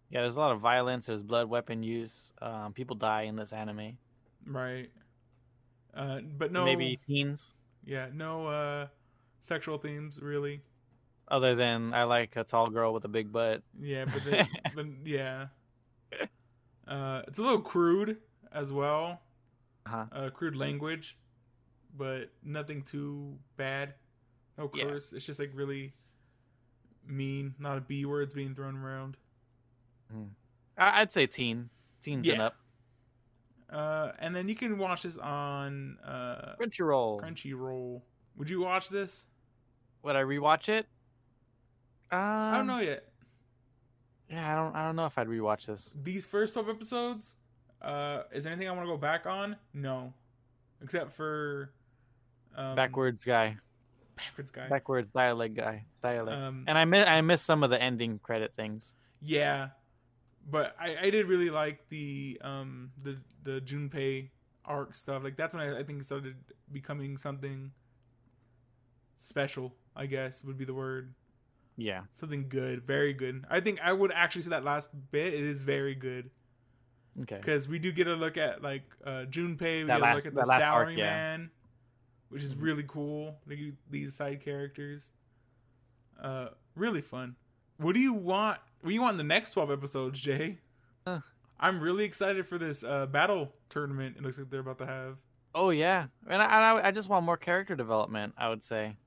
[0.09, 1.05] Yeah, there's a lot of violence.
[1.05, 2.33] There's blood weapon use.
[2.41, 3.97] Um, people die in this anime.
[4.45, 4.89] Right.
[5.95, 7.53] Uh, but no, Maybe teens.
[7.85, 8.87] yeah, no uh,
[9.41, 10.61] sexual themes really.
[11.27, 13.61] Other than I like a tall girl with a big butt.
[13.79, 15.47] Yeah, but, then, but yeah,
[16.87, 18.17] uh, it's a little crude
[18.51, 19.21] as well.
[19.85, 20.05] Uh-huh.
[20.11, 21.17] Uh, crude language,
[21.95, 23.93] but nothing too bad.
[24.57, 24.85] No Yeah.
[24.85, 25.13] curse.
[25.13, 25.93] It's just like really
[27.05, 27.55] mean.
[27.59, 29.17] Not a b words being thrown around.
[30.77, 31.69] I- I'd say teen,
[32.01, 32.55] teens and up.
[33.69, 37.19] Uh, and then you can watch this on uh, Crunchyroll.
[37.21, 38.01] Crunchyroll.
[38.35, 39.25] Would you watch this?
[40.03, 40.85] Would I rewatch it?
[42.11, 43.07] Um, I don't know yet.
[44.29, 44.75] Yeah, I don't.
[44.75, 45.93] I don't know if I'd rewatch this.
[46.03, 47.35] These first twelve episodes.
[47.81, 49.55] Uh, is there anything I want to go back on?
[49.73, 50.13] No,
[50.81, 51.71] except for
[52.55, 53.57] um, Backwards guy,
[54.15, 54.67] Backwards guy.
[54.69, 56.37] backwards dialect guy, dialect.
[56.37, 57.07] Um, and I miss.
[57.07, 58.93] I miss some of the ending credit things.
[59.21, 59.69] Yeah,
[60.49, 64.29] but I, I did really like the um the the Junpei
[64.65, 65.23] arc stuff.
[65.23, 66.35] Like that's when I, I think it started
[66.71, 67.71] becoming something
[69.17, 69.73] special.
[69.95, 71.13] I guess would be the word.
[71.77, 72.01] Yeah.
[72.11, 73.45] Something good, very good.
[73.49, 76.29] I think I would actually say that last bit is very good
[77.21, 77.37] Okay.
[77.37, 79.81] because we do get a look at like uh Junpei.
[79.81, 81.37] We That get a last- look at the last arc, Salary yeah.
[82.33, 82.61] Which is Mhm.
[82.63, 83.39] really cool.
[83.89, 85.13] These side characters,
[86.19, 87.35] uh, really fun.
[87.77, 88.59] What do you want?
[88.81, 90.59] What do you want in the next twelve episodes, Jay?
[91.05, 91.19] Huh.
[91.59, 94.17] I'm really excited for this uh, battle tournament.
[94.17, 95.19] It looks like they're about to have.
[95.55, 98.33] Oh yeah, and I, I, I just want more character development.
[98.37, 98.97] I would say.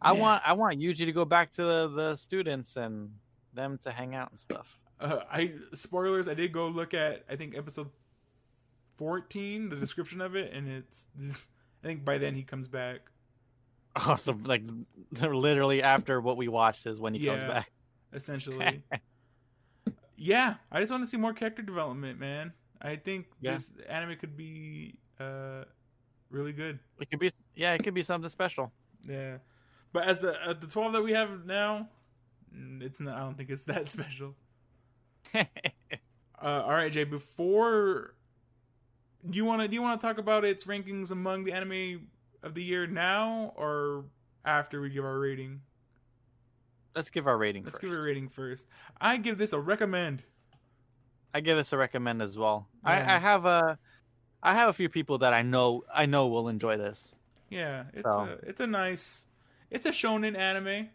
[0.00, 0.20] I Yeah.
[0.20, 3.12] want I want Yuji to go back to the, the students and
[3.54, 4.80] them to hang out and stuff.
[4.98, 6.26] Uh, I spoilers.
[6.26, 7.90] I did go look at I think episode
[8.96, 11.06] fourteen, the description of it, and it's.
[11.82, 13.00] I think by then he comes back.
[13.94, 14.44] Awesome.
[14.44, 14.62] like
[15.20, 17.36] literally after what we watched is when he Yeah.
[17.36, 17.72] comes back.
[18.12, 18.82] essentially.
[20.16, 22.52] yeah, I just want to see more character development, man.
[22.80, 23.54] I think Yeah.
[23.54, 25.64] this anime could be uh
[26.30, 26.78] really good.
[27.00, 28.72] It could be yeah, it could be something special.
[29.06, 29.38] Yeah.
[29.92, 31.88] But as the uh, the twelve that we have now,
[32.56, 33.16] mm, it's not.
[33.16, 34.34] I don't think it's that special.
[36.44, 37.04] Uh, all right, Jay.
[37.04, 38.14] Before
[39.28, 42.08] do you want to do you want to talk about its rankings among the anime
[42.42, 44.04] of the year now or
[44.44, 45.60] after we give our rating?
[46.94, 47.64] Let's give our rating.
[47.64, 47.90] Let's first.
[47.92, 48.66] give a rating first.
[49.00, 50.24] I give this a recommend.
[51.32, 52.68] I give this a recommend as well.
[52.84, 53.14] I, Yeah.
[53.14, 53.78] I have a,
[54.42, 57.14] I have a few people that I know I know will enjoy this.
[57.48, 59.26] Yeah, it's So- a it's a nice,
[59.70, 60.90] it's a shonen anime.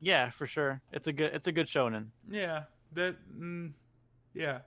[0.00, 0.80] Yeah, for sure.
[0.92, 2.06] It's a good it's a good shonen.
[2.30, 3.72] Yeah, that mm,
[4.34, 4.60] yeah.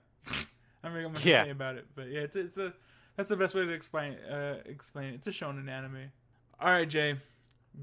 [0.84, 1.44] I mean, I'm gonna Yeah.
[1.44, 2.72] say about it, but yeah, it's it's a
[3.18, 5.14] that's the best way to explain uh explain it.
[5.16, 6.12] It's a shonen anime.
[6.60, 7.16] All right, Jay,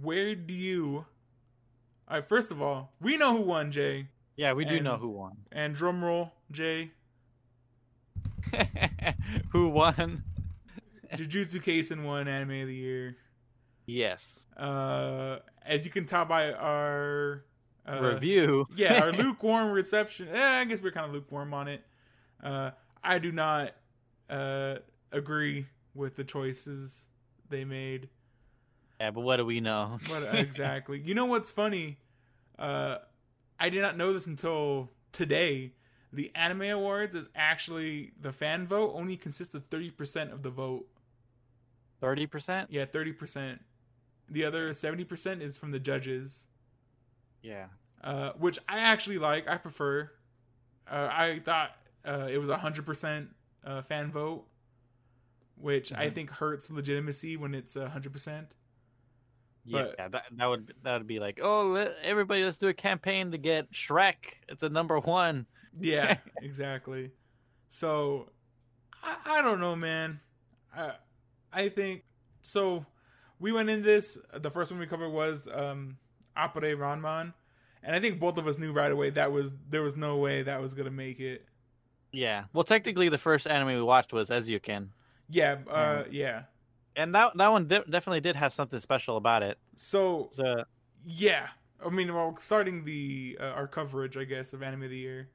[0.02, 1.06] where do you?
[2.08, 4.08] All right, first of all, we know who won, Jay,
[4.38, 5.38] Yeah, we do know who won.
[5.52, 6.92] and drum roll, Jay.
[9.50, 10.24] who won?
[11.16, 13.18] Jujutsu Kaisen won anime of the year.
[13.86, 14.48] Yes.
[14.58, 17.44] Uh, as you can tell by our
[17.88, 18.68] uh, Review.
[18.76, 20.30] yeah, our lukewarm reception.
[20.32, 21.84] Eh, I guess we're kind of lukewarm on it.
[22.44, 22.72] Uh,
[23.04, 23.74] I do not
[24.30, 24.76] uh,
[25.16, 27.08] agree with the choices
[27.50, 28.10] they made.
[29.00, 30.00] yeah, but what do we know?
[30.08, 31.00] What exactly?
[31.00, 31.98] you know what's funny?
[32.60, 32.98] Uh,
[33.60, 35.74] I did not know this until today.
[36.14, 40.50] The Anime Awards is actually the fan vote only consists of thirty percent of the
[40.50, 40.86] vote.
[42.02, 42.70] Thirty percent.
[42.72, 43.62] Yeah, thirty percent.
[44.30, 46.48] The other seventy percent is from the judges.
[47.42, 47.66] Yeah.
[48.04, 49.48] uh, which I actually like.
[49.48, 50.10] I prefer.
[50.90, 51.72] Uh, I thought
[52.06, 53.30] uh, it was a hundred percent
[53.66, 54.46] uh, fan vote,
[55.66, 56.14] which I Mhm.
[56.14, 58.52] think hurts legitimacy when it's a hundred percent.
[59.64, 62.74] Yeah, But- that that would that would be like, oh, let, everybody, let's do a
[62.74, 64.16] campaign to get Shrek.
[64.48, 65.48] It's a number one.
[65.80, 67.12] Yeah, exactly.
[67.68, 68.30] So
[69.02, 70.20] I, I don't know, man.
[70.76, 70.94] I
[71.52, 72.04] I think
[72.44, 72.86] so.
[73.40, 74.20] We went in this.
[74.36, 75.98] The first one we covered was um,
[76.38, 77.34] Appare Ranman,
[77.82, 80.44] and I think both of us knew right away that was there was no way
[80.44, 81.48] that was gonna make it.
[82.12, 82.44] Yeah.
[82.54, 84.90] Well, technically, the first anime we watched was Eizouken,
[85.30, 86.44] Yeah, uh, yeah.
[86.96, 89.58] and that that one de- definitely did have something special about it.
[89.76, 90.64] So So
[91.06, 91.48] Yeah,
[91.86, 95.30] I mean, well, starting the uh, our coverage, I guess, of anime of the year,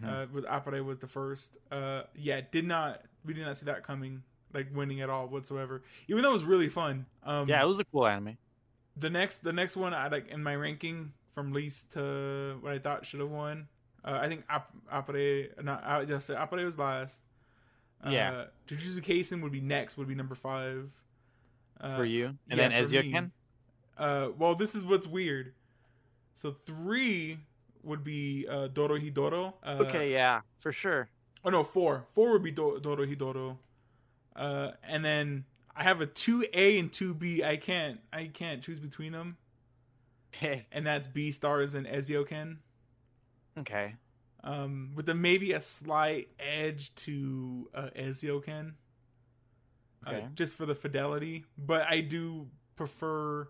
[0.00, 0.08] Mhm.
[0.08, 1.56] uh, with Appare was the first.
[1.70, 5.82] Uh, yeah, did not we did not see that coming, like winning at all whatsoever.
[6.08, 7.06] Even though it was really fun.
[7.24, 8.36] Um, yeah, it was a cool anime.
[8.96, 12.78] the next the next one I like in my ranking from least to what I
[12.78, 13.68] thought should have won.
[14.04, 17.22] Uh, I think Ap- Appare, not I just Appare was last.
[18.06, 18.44] Uh, Yeah.
[18.68, 19.96] Jujutsu Kaisen would be next.
[19.96, 20.90] Would be number five.
[21.80, 23.12] Uh, for you, and yeah, then Ezio As You me.
[23.12, 23.32] Can.
[23.98, 25.52] Uh, well, this is what's weird.
[26.34, 27.38] So three
[27.82, 29.52] would be uh, Dorohedoro.
[29.62, 31.08] Uh, Okay, yeah, for sure.
[31.44, 32.06] Oh no, four.
[32.12, 33.58] Four would be Do- Dorohedoro.
[34.34, 35.44] Uh, and then
[35.76, 37.44] I have a two A and two B.
[37.44, 38.00] I can't.
[38.12, 39.36] I can't choose between them.
[40.34, 42.56] Okay, And that's Beastars and Ezio Eizouken.
[43.60, 43.94] okay.
[44.46, 48.74] Um, with the maybe a slight edge to uh, Eizouken.
[50.04, 50.30] Uh, Okay.
[50.34, 53.48] just for the fidelity, but I do prefer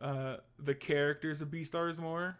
[0.00, 2.38] uh, the characters of Beastars more.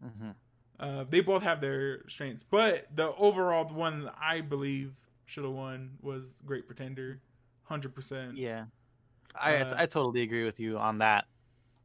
[0.00, 0.30] hmm
[0.78, 4.94] Uh, they both have their strengths, but the overall one that I believe
[5.24, 7.22] should have won was Great Pretender,
[7.62, 8.36] hundred percent.
[8.36, 8.66] Yeah,
[9.36, 11.26] I Uh, I totally agree with you on that.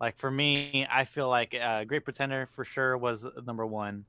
[0.02, 4.06] Like for me, I feel like uh, Great Pretender for sure was number one.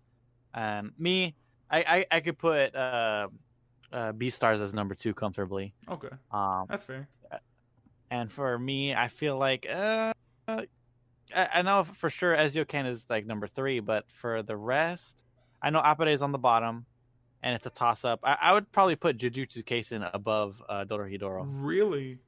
[0.55, 1.35] Um, me,
[1.71, 1.79] I
[2.11, 3.29] I, I could put uh,
[3.93, 5.75] uh, Beastars as number two comfortably.
[5.89, 7.09] Okay, Um, that's fair.
[8.11, 10.13] and for me, I feel like uh,
[10.49, 10.63] uh,
[11.35, 15.25] I, I know for sure Eizouken is like number three, but for the rest,
[15.63, 16.85] I know Appare is on the bottom,
[17.43, 18.21] and it's a toss up.
[18.23, 21.45] I, I would probably put Jujutsu Kaisen above uh, Dorohedoro.
[21.47, 22.19] Really,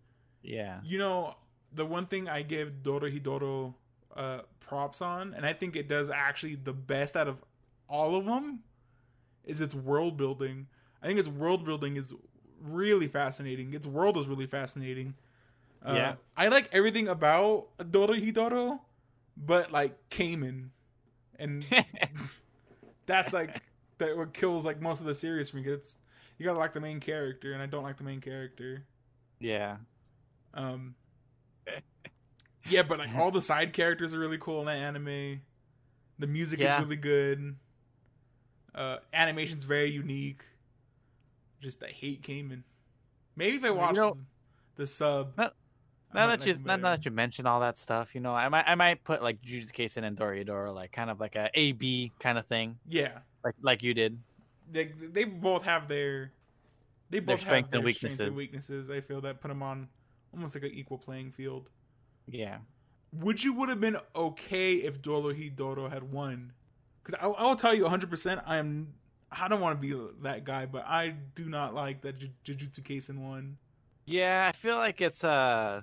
[0.43, 1.35] Yeah, you know,
[1.73, 3.75] the one thing I give Dorohedoro
[4.17, 7.37] uh, props on, and I think it does actually the best out of
[7.95, 8.61] all of them,
[9.45, 10.67] is its world building.
[11.03, 12.15] I think its world building is
[12.61, 13.75] really fascinating.
[13.75, 15.15] Its world is really fascinating.
[15.87, 16.15] Uh, Yeah.
[16.37, 18.81] I like everything about Dorohedoro,
[19.37, 20.71] but like Caiman,
[21.39, 21.65] and
[23.07, 23.63] that's like
[23.99, 25.63] that what kills like most of the series for me.
[25.65, 25.97] It's
[26.39, 28.85] you gotta like the main character, and I don't like the main character.
[29.41, 29.77] yeah.
[30.55, 30.95] Um,
[32.69, 35.41] yeah, but like all the side characters are really cool in that anime.
[36.19, 36.79] The music Yeah.
[36.79, 37.57] is really good.
[38.75, 40.43] Uh, animation's very unique.
[41.61, 42.65] Just I hate Caiman.
[43.37, 44.17] Maybe if I You watched know-
[44.77, 45.37] the sub.
[46.13, 48.69] Now that you now, now that you mention all that stuff, you know, I might
[48.69, 52.13] I might put like Jujutsu Kaisen and Dorohedoro like kind of like a A B
[52.21, 54.19] kind of thing, yeah, like like you did.
[54.71, 56.31] they they both have their
[57.11, 58.79] they both strengths have and their strengths and weaknesses.
[58.79, 58.91] weaknesses.
[58.91, 59.89] I feel that put them on
[60.33, 61.69] almost like an equal playing field.
[62.29, 62.59] Yeah.
[63.13, 66.53] would you would have been okay if Dorohedoro had won?
[67.05, 68.09] Because I, I will tell you 100.
[68.11, 68.95] percent I am.
[69.31, 72.81] I don't want to be that guy, but I do not like that Ju- Jujutsu
[72.83, 73.57] Kaisen one.
[74.07, 75.83] Yeah, I feel like it's uh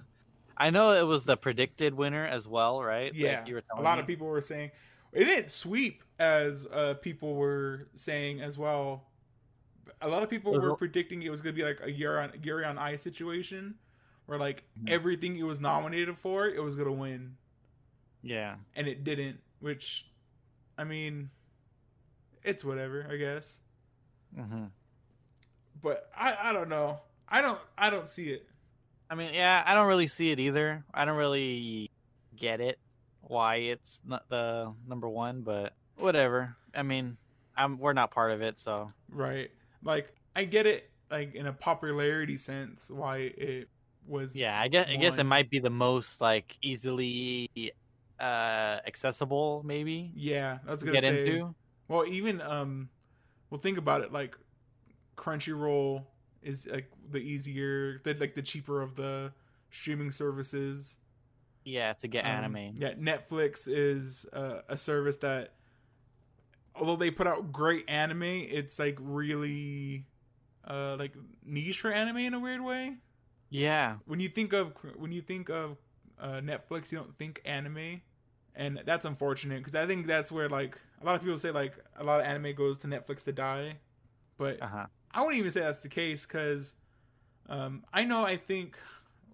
[0.57, 3.11] I know it was the predicted winner as well, right?
[3.13, 4.01] Like Yeah, you were a lot me.
[4.01, 4.71] of people were saying
[5.11, 9.03] it didn't sweep as uh, people were saying as well.
[10.01, 12.31] A lot of people were predicting it was going to be like a Yuri on
[12.43, 13.75] Yuri on Ice situation,
[14.27, 14.89] where like Mhm.
[14.91, 17.35] everything it was nominated for, it was going to win,
[18.23, 18.55] Yeah.
[18.75, 19.39] and it didn't.
[19.59, 20.07] Which,
[20.81, 21.29] I mean,
[22.41, 23.59] it's whatever, I guess.
[24.35, 24.65] hmm
[25.83, 26.99] But I, I don't know.
[27.29, 28.47] I don't, I don't see it.
[29.07, 30.83] I mean, yeah, I don't really see it either.
[30.91, 31.91] I don't really
[32.35, 32.79] get it
[33.21, 36.55] why it's not the number one, but whatever.
[36.73, 37.15] I mean,
[37.55, 39.51] I'm we're not part of it, so Right.
[39.83, 43.69] Like I get it like in a popularity sense why it
[44.07, 47.51] was yeah, I guess I guess it might be the most like easily
[48.21, 51.27] uh accessible, maybe Yeah, I was to gonna get say.
[51.27, 51.55] into.
[51.87, 52.89] Well, even um,
[53.49, 54.13] well, think about it.
[54.13, 54.37] Like
[55.17, 56.05] Crunchyroll
[56.41, 59.33] is like the easier, the like the cheaper of the
[59.71, 60.97] streaming services.
[61.63, 62.73] Yeah, to get Um, anime.
[62.75, 65.53] Yeah, Netflix is uh, a service that,
[66.75, 70.07] although they put out great anime, it's like really,
[70.67, 71.13] uh, like
[71.45, 72.97] niche for anime in a weird way.
[73.49, 73.97] Yeah.
[74.05, 75.77] when you think of when you think of
[76.19, 78.01] uh, Netflix, you don't think anime,
[78.55, 81.73] and that's unfortunate because I think that's where like a lot of people say like
[81.97, 83.77] a lot of anime goes to Netflix to die,
[84.37, 84.85] but Uh huh.
[85.13, 86.75] I wouldn't even say that's the case because
[87.49, 88.77] um, I know I think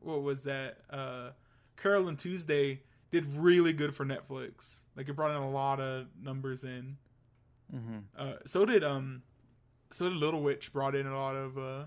[0.01, 1.31] what was that uh,
[1.75, 4.81] Carol and Tuesday did really good for Netflix.
[4.95, 6.97] Like it brought in a lot of numbers in.
[7.71, 9.23] hmm Uh, so did um,
[9.91, 11.85] so did Little Witch brought in a lot of uh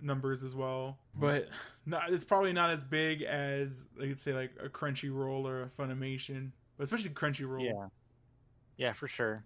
[0.00, 1.48] numbers as well, but
[1.86, 5.68] not, it's probably not as big as like could say like a Crunchyroll or a
[5.68, 7.64] Funimation, but especially Crunchyroll.
[7.64, 7.88] Yeah.
[8.76, 9.44] Yeah, for sure.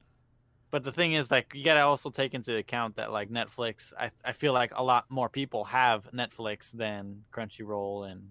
[0.71, 3.93] But the thing is, like, you gotta also take into account that, like, Netflix.
[3.99, 8.31] I I feel like a lot more people have Netflix than Crunchyroll and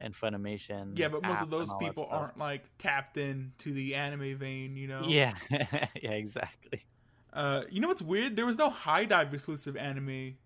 [0.00, 0.98] and Funimation.
[0.98, 3.94] Yeah, but most of those and all that people aren't like tapped in to the
[3.94, 5.04] anime vein, you know.
[5.06, 6.84] Yeah, yeah, exactly.
[7.32, 8.36] Uh, you know what's weird?
[8.36, 10.36] There was no HIDIVE exclusive anime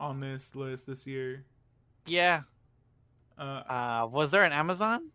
[0.00, 1.44] on this list this year.
[2.06, 2.42] Yeah.
[3.38, 5.10] Uh, Uh, was there an Amazon?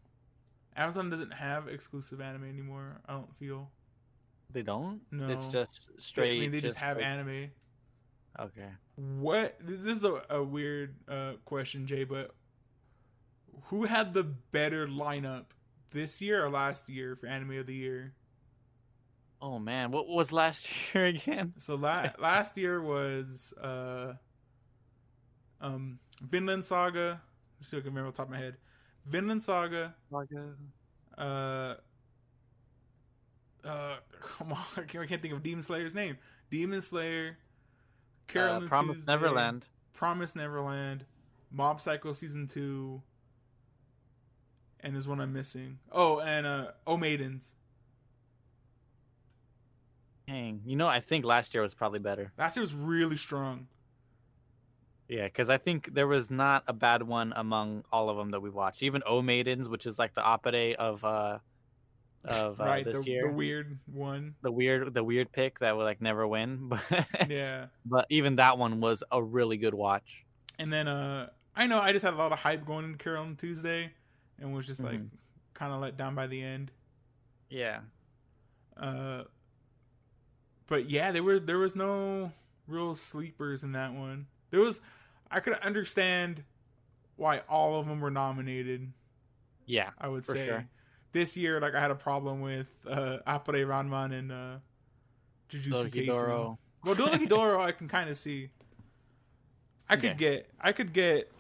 [0.77, 3.01] Amazon doesn't have exclusive anime anymore.
[3.07, 3.71] I don't feel.
[4.51, 5.01] They don't.
[5.11, 5.27] No.
[5.29, 6.37] It's just straight.
[6.37, 7.51] I mean, they just have straight- anime.
[8.39, 8.69] Okay.
[8.95, 9.57] What?
[9.61, 12.03] This is a, a weird uh, question, Jay.
[12.03, 12.35] But
[13.65, 15.45] who had the better lineup
[15.91, 18.13] this year or last year for anime of the year?
[19.41, 21.53] Oh man, what was last year again?
[21.57, 24.13] So la- last year was uh,
[25.65, 27.21] um, Vinland Saga.
[27.59, 28.57] Let's see if I can remember off the top of my head.
[29.05, 29.95] Vinland Saga.
[31.17, 31.75] Uh,
[33.63, 36.17] uh, come on, I can't, I can't think of Demon Slayer's name.
[36.51, 37.37] Demon Slayer.
[38.27, 39.65] Carol Uh, Promise Tuesday, Neverland.
[39.93, 41.05] Promise Neverland,
[41.51, 43.01] Mob Psycho season two,
[44.81, 45.79] and there's one I'm missing.
[45.91, 47.53] Oh, and uh, Oh Maidens.
[50.27, 52.31] Dang, you know, I think last year was probably better.
[52.37, 53.67] Last year was really strong.
[55.07, 58.39] Yeah, because I think there was not a bad one among all of them that
[58.41, 58.81] we watched.
[58.81, 61.39] Even O Maidens, which is like the opposite of uh
[62.23, 64.33] of uh, right, this the, year, the weird one.
[64.41, 66.69] the weird the weird pick that would like never win.
[66.89, 70.23] But Yeah, but even that one was a really good watch.
[70.57, 73.23] and then uh, I know I just had a lot of hype going into Carol
[73.25, 73.93] on Tuesday,
[74.39, 75.09] and was just like Mhm.
[75.53, 76.71] kind of let down by the end.
[77.49, 77.81] Yeah,
[78.75, 79.25] Uh,
[80.65, 82.31] but yeah, there were there was no
[82.67, 84.25] real sleepers in that one.
[84.55, 84.79] There was
[85.29, 86.43] I could understand
[87.17, 88.93] why all of them were nominated.
[89.65, 90.65] yeah, I would say sure.
[91.11, 94.55] this year, like I had a problem with uh, Appare Ranman and uh,
[95.49, 96.05] Jujutsu Kaisen.
[96.05, 96.59] Doro.
[96.85, 98.49] Well, Doro I can kind of see.
[99.89, 100.17] I could Okay.
[100.17, 101.31] get, I could get,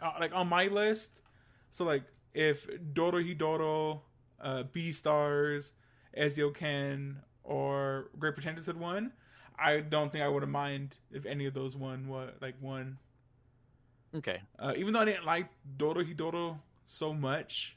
[0.00, 1.22] uh, like on my list.
[1.70, 4.00] So like, if Dorohedoro,
[4.40, 5.72] uh, Beastars,
[6.16, 9.12] Ezio Ken, or Great Pretenders had won,
[9.58, 12.08] I don't think I would have mind if any of those won.
[12.08, 12.98] What like won?
[14.14, 17.76] Okay, Uh, even though I didn't like Dorohedoro so much,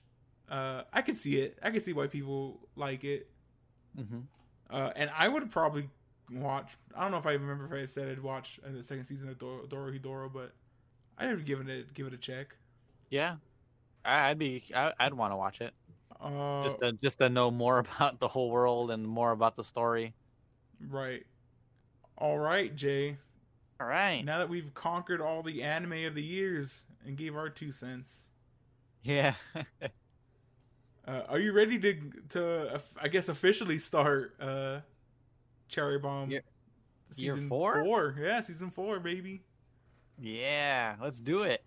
[0.50, 1.58] uh, I could see it.
[1.62, 3.30] I could see why people like it.
[3.96, 4.30] hmm
[4.70, 5.90] Uh, and I would probably
[6.32, 6.76] watch.
[6.96, 9.30] I don't know if I remember if I said I'd watch uh, the second season
[9.30, 10.54] of Doro, Dorohedoro, but
[11.18, 12.56] I'd have given it give it a check.
[13.10, 13.38] yeah,
[14.06, 15.74] I, I'd be I'd want to watch it
[16.20, 16.30] Uh,
[16.62, 20.16] just to just to know more about the whole world and more about the story.
[20.90, 21.26] right.
[22.18, 23.18] All right, Jay.
[23.80, 24.24] All right.
[24.24, 28.30] Now that we've conquered all the anime of the years and gave our two cents,
[29.04, 29.36] Yeah.
[31.08, 31.96] Uh, are you ready to
[32.30, 34.80] to uh, I guess officially start uh,
[35.70, 36.32] Cherry Bomb?
[36.32, 36.44] Year-
[37.16, 37.84] year four?
[37.84, 39.44] Four, yeah, season four, baby.
[40.20, 41.64] Yeah, let's do it.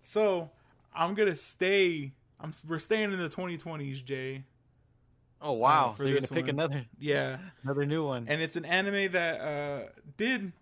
[0.00, 0.50] So
[0.94, 2.12] I'm gonna stay.
[2.40, 4.44] I'm we're staying in the 2020s, Jay.
[5.40, 5.92] Oh wow!
[5.92, 6.50] for so you're gonna pick one.
[6.50, 8.26] another Yeah, another new one.
[8.28, 9.80] and it's an anime that uh,
[10.16, 10.52] did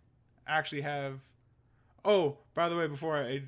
[0.46, 1.20] actually have.
[2.04, 3.42] Oh, by the way, before I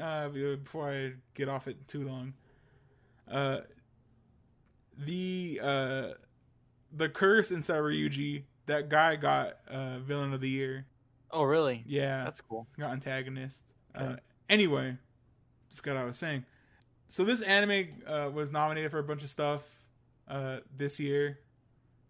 [0.00, 2.34] uh, before I get off it too long,
[3.30, 3.60] uh,
[4.98, 6.08] the uh,
[6.92, 10.86] the curse in Saryuji, that guy got uh, villain of the year.
[11.30, 11.82] oh really?
[11.86, 12.66] Yeah, That's cool.
[12.78, 13.64] got antagonist.
[13.94, 14.16] Uh,
[14.48, 14.96] anyway,
[15.74, 16.44] forgot what I was saying.
[17.08, 19.85] So this anime uh, was nominated for a bunch of stuff
[20.28, 21.40] uh, this year,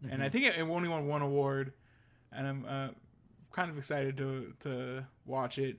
[0.08, 0.30] and I Mhm.
[0.30, 1.72] think it, it only won one award.
[2.32, 2.88] And I'm uh,
[3.52, 5.78] kind of excited to to watch it.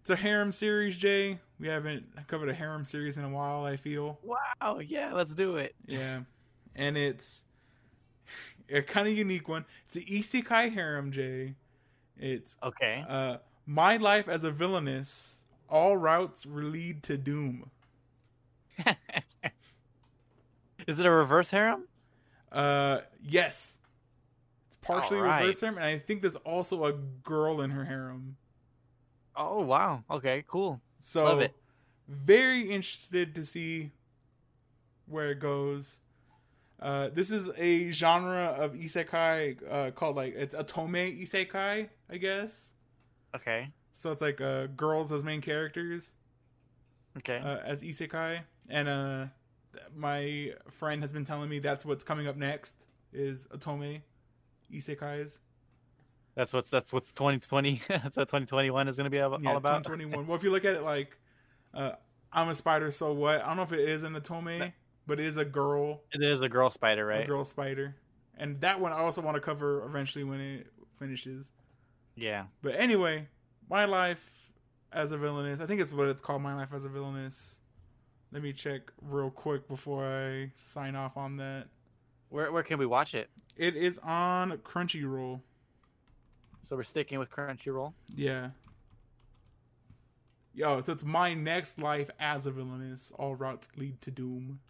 [0.00, 1.38] It's a harem series, Jay.
[1.58, 3.64] We haven't covered a harem series in a while.
[3.64, 4.78] I feel, wow.
[4.80, 5.74] Yeah, let's do it.
[5.86, 6.20] yeah,
[6.74, 7.44] and it's
[8.70, 9.64] a kind of unique one.
[9.86, 11.54] It's an isekai harem, Jay.
[12.16, 13.08] It's Okay.
[13.08, 15.42] uh, my life as a villainess.
[15.68, 17.70] All routes lead to doom.
[20.88, 21.86] Is it a reverse harem?
[22.50, 23.78] Uh, yes.
[24.66, 25.42] It's partially Alright.
[25.42, 28.38] reverse harem, and I think there's also a girl in her harem.
[29.36, 30.02] Oh wow.
[30.10, 30.44] Okay.
[30.48, 30.80] Cool.
[31.00, 31.54] So, Love it.
[32.08, 33.92] very interested to see
[35.06, 36.00] where it goes.
[36.80, 42.72] Uh, this is a genre of isekai uh, called like it's otome isekai, I guess.
[43.36, 43.68] Okay.
[43.92, 46.14] So it's like uh, girls as main characters.
[47.18, 47.38] Okay.
[47.44, 49.24] uh, as isekai, and uh,
[49.96, 54.02] my friend has been telling me that's what's coming up next is Otome
[54.72, 55.40] isekais.
[56.34, 57.80] that's what's that's what's 2020.
[57.88, 59.84] that's what 2021 is gonna be all, Yeah, all about.
[59.84, 60.26] 2021.
[60.26, 61.16] well, if you look at it like,
[61.74, 61.92] uh,
[62.32, 63.42] I'm a spider, so what?
[63.42, 64.72] I don't know if it is an Otome,
[65.06, 67.26] but it is a girl, It is a girl spider, a right?
[67.26, 67.96] girl spider,
[68.36, 70.66] and that one I also want to cover eventually when it
[70.98, 71.52] finishes.
[72.14, 72.44] Yeah.
[72.62, 73.28] But anyway,
[73.70, 74.52] my life
[74.92, 75.60] as a villainess.
[75.60, 76.42] I think it's what it's called.
[76.42, 77.57] My life as a villainess.
[78.32, 81.66] Let me check real quick before I sign off on that.
[82.28, 83.30] Where where can we watch it?
[83.56, 85.40] It is on Crunchyroll.
[86.62, 87.94] So we're sticking with Crunchyroll.
[88.14, 88.50] Yeah.
[90.52, 93.12] Yo, so it's my next life as a villainess.
[93.18, 94.60] All routes lead to doom.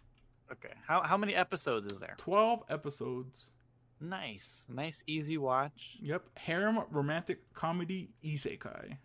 [0.51, 0.73] Okay.
[0.87, 2.15] How how many episodes is there?
[2.17, 3.51] 12 episodes.
[3.99, 4.65] Nice.
[4.69, 5.97] Nice easy watch.
[6.01, 6.23] Yep.
[6.37, 8.97] Harem romantic comedy isekai.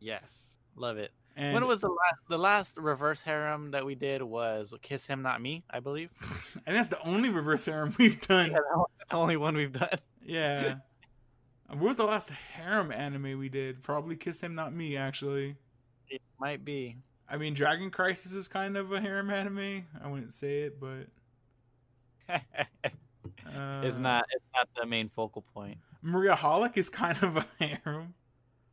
[0.00, 0.58] Yes.
[0.74, 1.12] Love it.
[1.36, 5.20] And when was the last the last reverse harem that we did was Kiss Him
[5.20, 6.10] Not Me, I believe.
[6.66, 8.52] and that's the only reverse harem we've done.
[8.52, 8.58] Yeah,
[9.10, 9.98] the only one we've done.
[10.24, 10.76] Yeah.
[11.68, 13.82] what was the last harem anime we did?
[13.82, 15.56] Probably Kiss Him Not Me, actually.
[16.08, 16.96] It might be.
[17.28, 19.84] I mean, Dragon Crisis is kind of a harem anime.
[20.02, 21.08] I wouldn't say it, but
[22.28, 22.38] uh,
[23.82, 25.76] it's not it's not the main focal point.
[26.00, 28.14] Maria Holic is kind of a harem.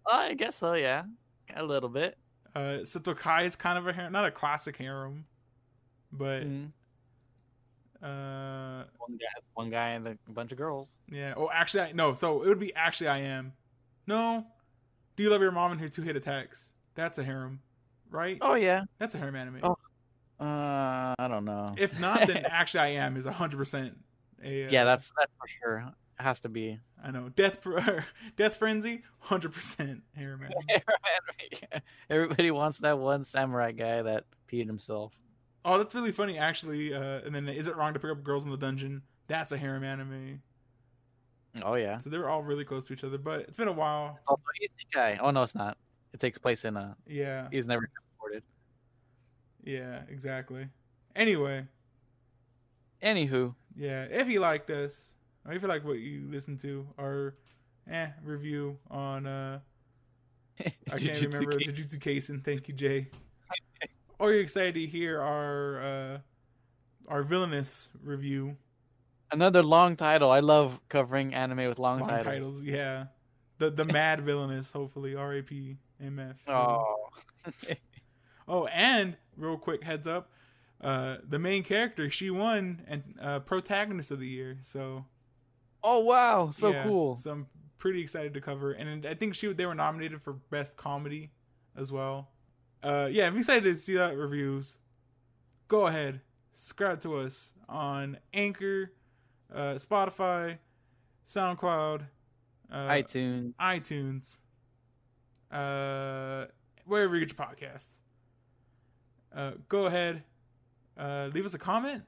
[0.05, 1.03] Oh, I guess so, yeah.
[1.55, 2.17] A little bit.
[2.55, 5.25] Uh, Satokai is kind of a harem, not a classic harem,
[6.11, 6.71] but Mhm.
[8.01, 10.89] uh, One guy one guy and a bunch of girls.
[11.09, 11.33] yeah.
[11.37, 12.13] Oh, actually, I, no.
[12.13, 13.53] So it would be actually I am.
[14.07, 14.45] No,
[15.15, 16.73] do you love your mom and her two hit attacks?
[16.95, 17.61] That's a harem,
[18.09, 18.37] right?
[18.41, 18.83] Oh yeah.
[18.99, 19.59] That's a harem anime.
[19.63, 19.77] Oh.
[20.39, 21.73] Uh I don't know.
[21.77, 23.97] If not, then actually I am is hundred percent.
[24.43, 25.93] A, uh, yeah, that's that's for sure.
[26.19, 26.79] Has to be.
[27.03, 27.29] I know.
[27.29, 27.65] Death
[28.37, 31.81] Death Frenzy, hundred percent harem anime.
[32.09, 35.13] Everybody wants that one samurai guy that peed himself.
[35.65, 36.93] Oh, that's really funny, actually.
[36.93, 39.01] Uh, and then, is it wrong to pick up girls in the dungeon?
[39.27, 40.41] That's a harem anime.
[41.63, 41.97] Oh yeah.
[41.99, 44.19] So they were all really close to each other, but it's been a while.
[44.27, 44.41] Also
[44.93, 45.17] guy.
[45.21, 45.77] Oh no, it's not.
[46.13, 46.95] It takes place in a.
[47.07, 48.43] Yeah, He's never reported.
[49.63, 50.67] yeah, exactly.
[51.15, 51.65] Anyway,
[53.03, 55.13] Anywho, yeah, if you liked us,
[55.45, 57.35] or if you like what you listened to, our
[57.89, 59.59] eh review on uh,
[60.91, 61.53] I can't remember.
[61.53, 62.43] Jujutsu Kaisen.
[62.43, 63.07] Thank you, Jay.
[64.19, 66.17] or you're excited to hear our uh,
[67.07, 68.57] our villainous review.
[69.31, 70.29] Another long title.
[70.29, 72.25] I love covering anime with long, Long titles.
[72.25, 73.05] titles, yeah.
[73.57, 76.43] The the mad villainous, hopefully R A P M F.
[76.47, 76.95] Oh.
[78.45, 80.29] Oh, and real quick heads up,
[80.81, 84.57] uh, the main character she won and uh, protagonist of the year.
[84.61, 85.05] So
[85.83, 87.17] Oh wow, so yeah, cool.
[87.17, 90.77] So I'm pretty excited to cover, and I think she they were nominated for best
[90.77, 91.31] comedy
[91.75, 92.29] as well.
[92.81, 94.77] Uh, yeah, I'm excited to see that reviews.
[95.67, 96.21] Go ahead,
[96.53, 98.91] subscribe to us on Anchor,
[99.53, 100.57] uh, Spotify,
[101.25, 102.01] SoundCloud,
[102.71, 103.53] uh, iTunes.
[103.55, 104.39] iTunes,
[105.51, 106.45] uh,
[106.85, 107.99] wherever you get your podcasts.
[109.35, 110.23] Uh, go ahead,
[110.97, 112.03] uh, leave us a comment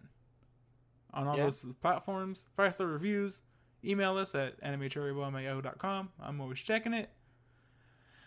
[1.14, 1.44] on all Yeah.
[1.46, 2.46] those platforms.
[2.56, 3.42] Five star reviews.
[3.86, 7.10] Email us at animecherrybomb I'm always checking it.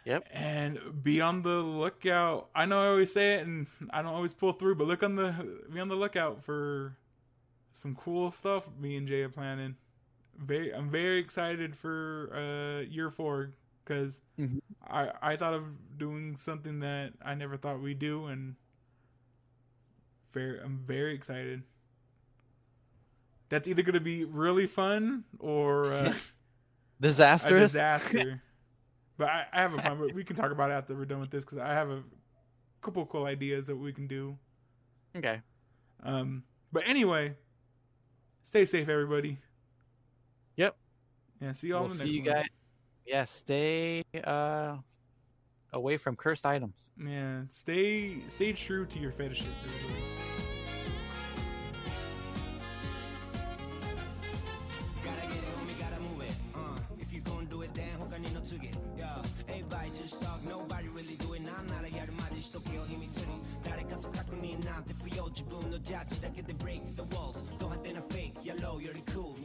[0.05, 0.27] Yep.
[0.33, 2.49] And be on the lookout.
[2.55, 5.17] I know I always say it and I don't always pull through, but look on
[5.17, 6.97] the be on the lookout for
[7.73, 9.77] some cool stuff me and Jay are planning.
[10.39, 13.53] Very I'm very excited for uh year four
[13.85, 14.61] because Mhm.
[14.87, 18.55] I I thought of doing something that I never thought we'd do and
[20.33, 21.65] very I'm very excited.
[23.49, 26.13] That's either gonna be really fun or uh,
[27.01, 27.73] a Disastrous.
[27.73, 28.43] disaster.
[29.17, 29.77] but I, I have a.
[29.97, 32.03] But we can talk about it after we're done with this because I have a
[32.81, 34.37] couple cool ideas that we can do.
[35.17, 35.41] Okay.
[36.03, 36.43] Um,
[36.73, 37.35] but anyway,
[38.43, 39.39] stay safe, everybody.
[40.57, 40.77] Yep.
[41.41, 42.35] Yeah, see y'all We'll in the see next you one.
[42.35, 42.47] guys.
[43.07, 44.77] Yeah, stay uh
[45.73, 46.91] away from cursed items.
[47.03, 50.08] Yeah, stay stay true to your fetishes, everybody.
[65.79, 67.43] 너 자칫하게 they break the walls.
[67.59, 68.35] Don't 한 a fake.
[68.43, 69.38] Yellow you're cool.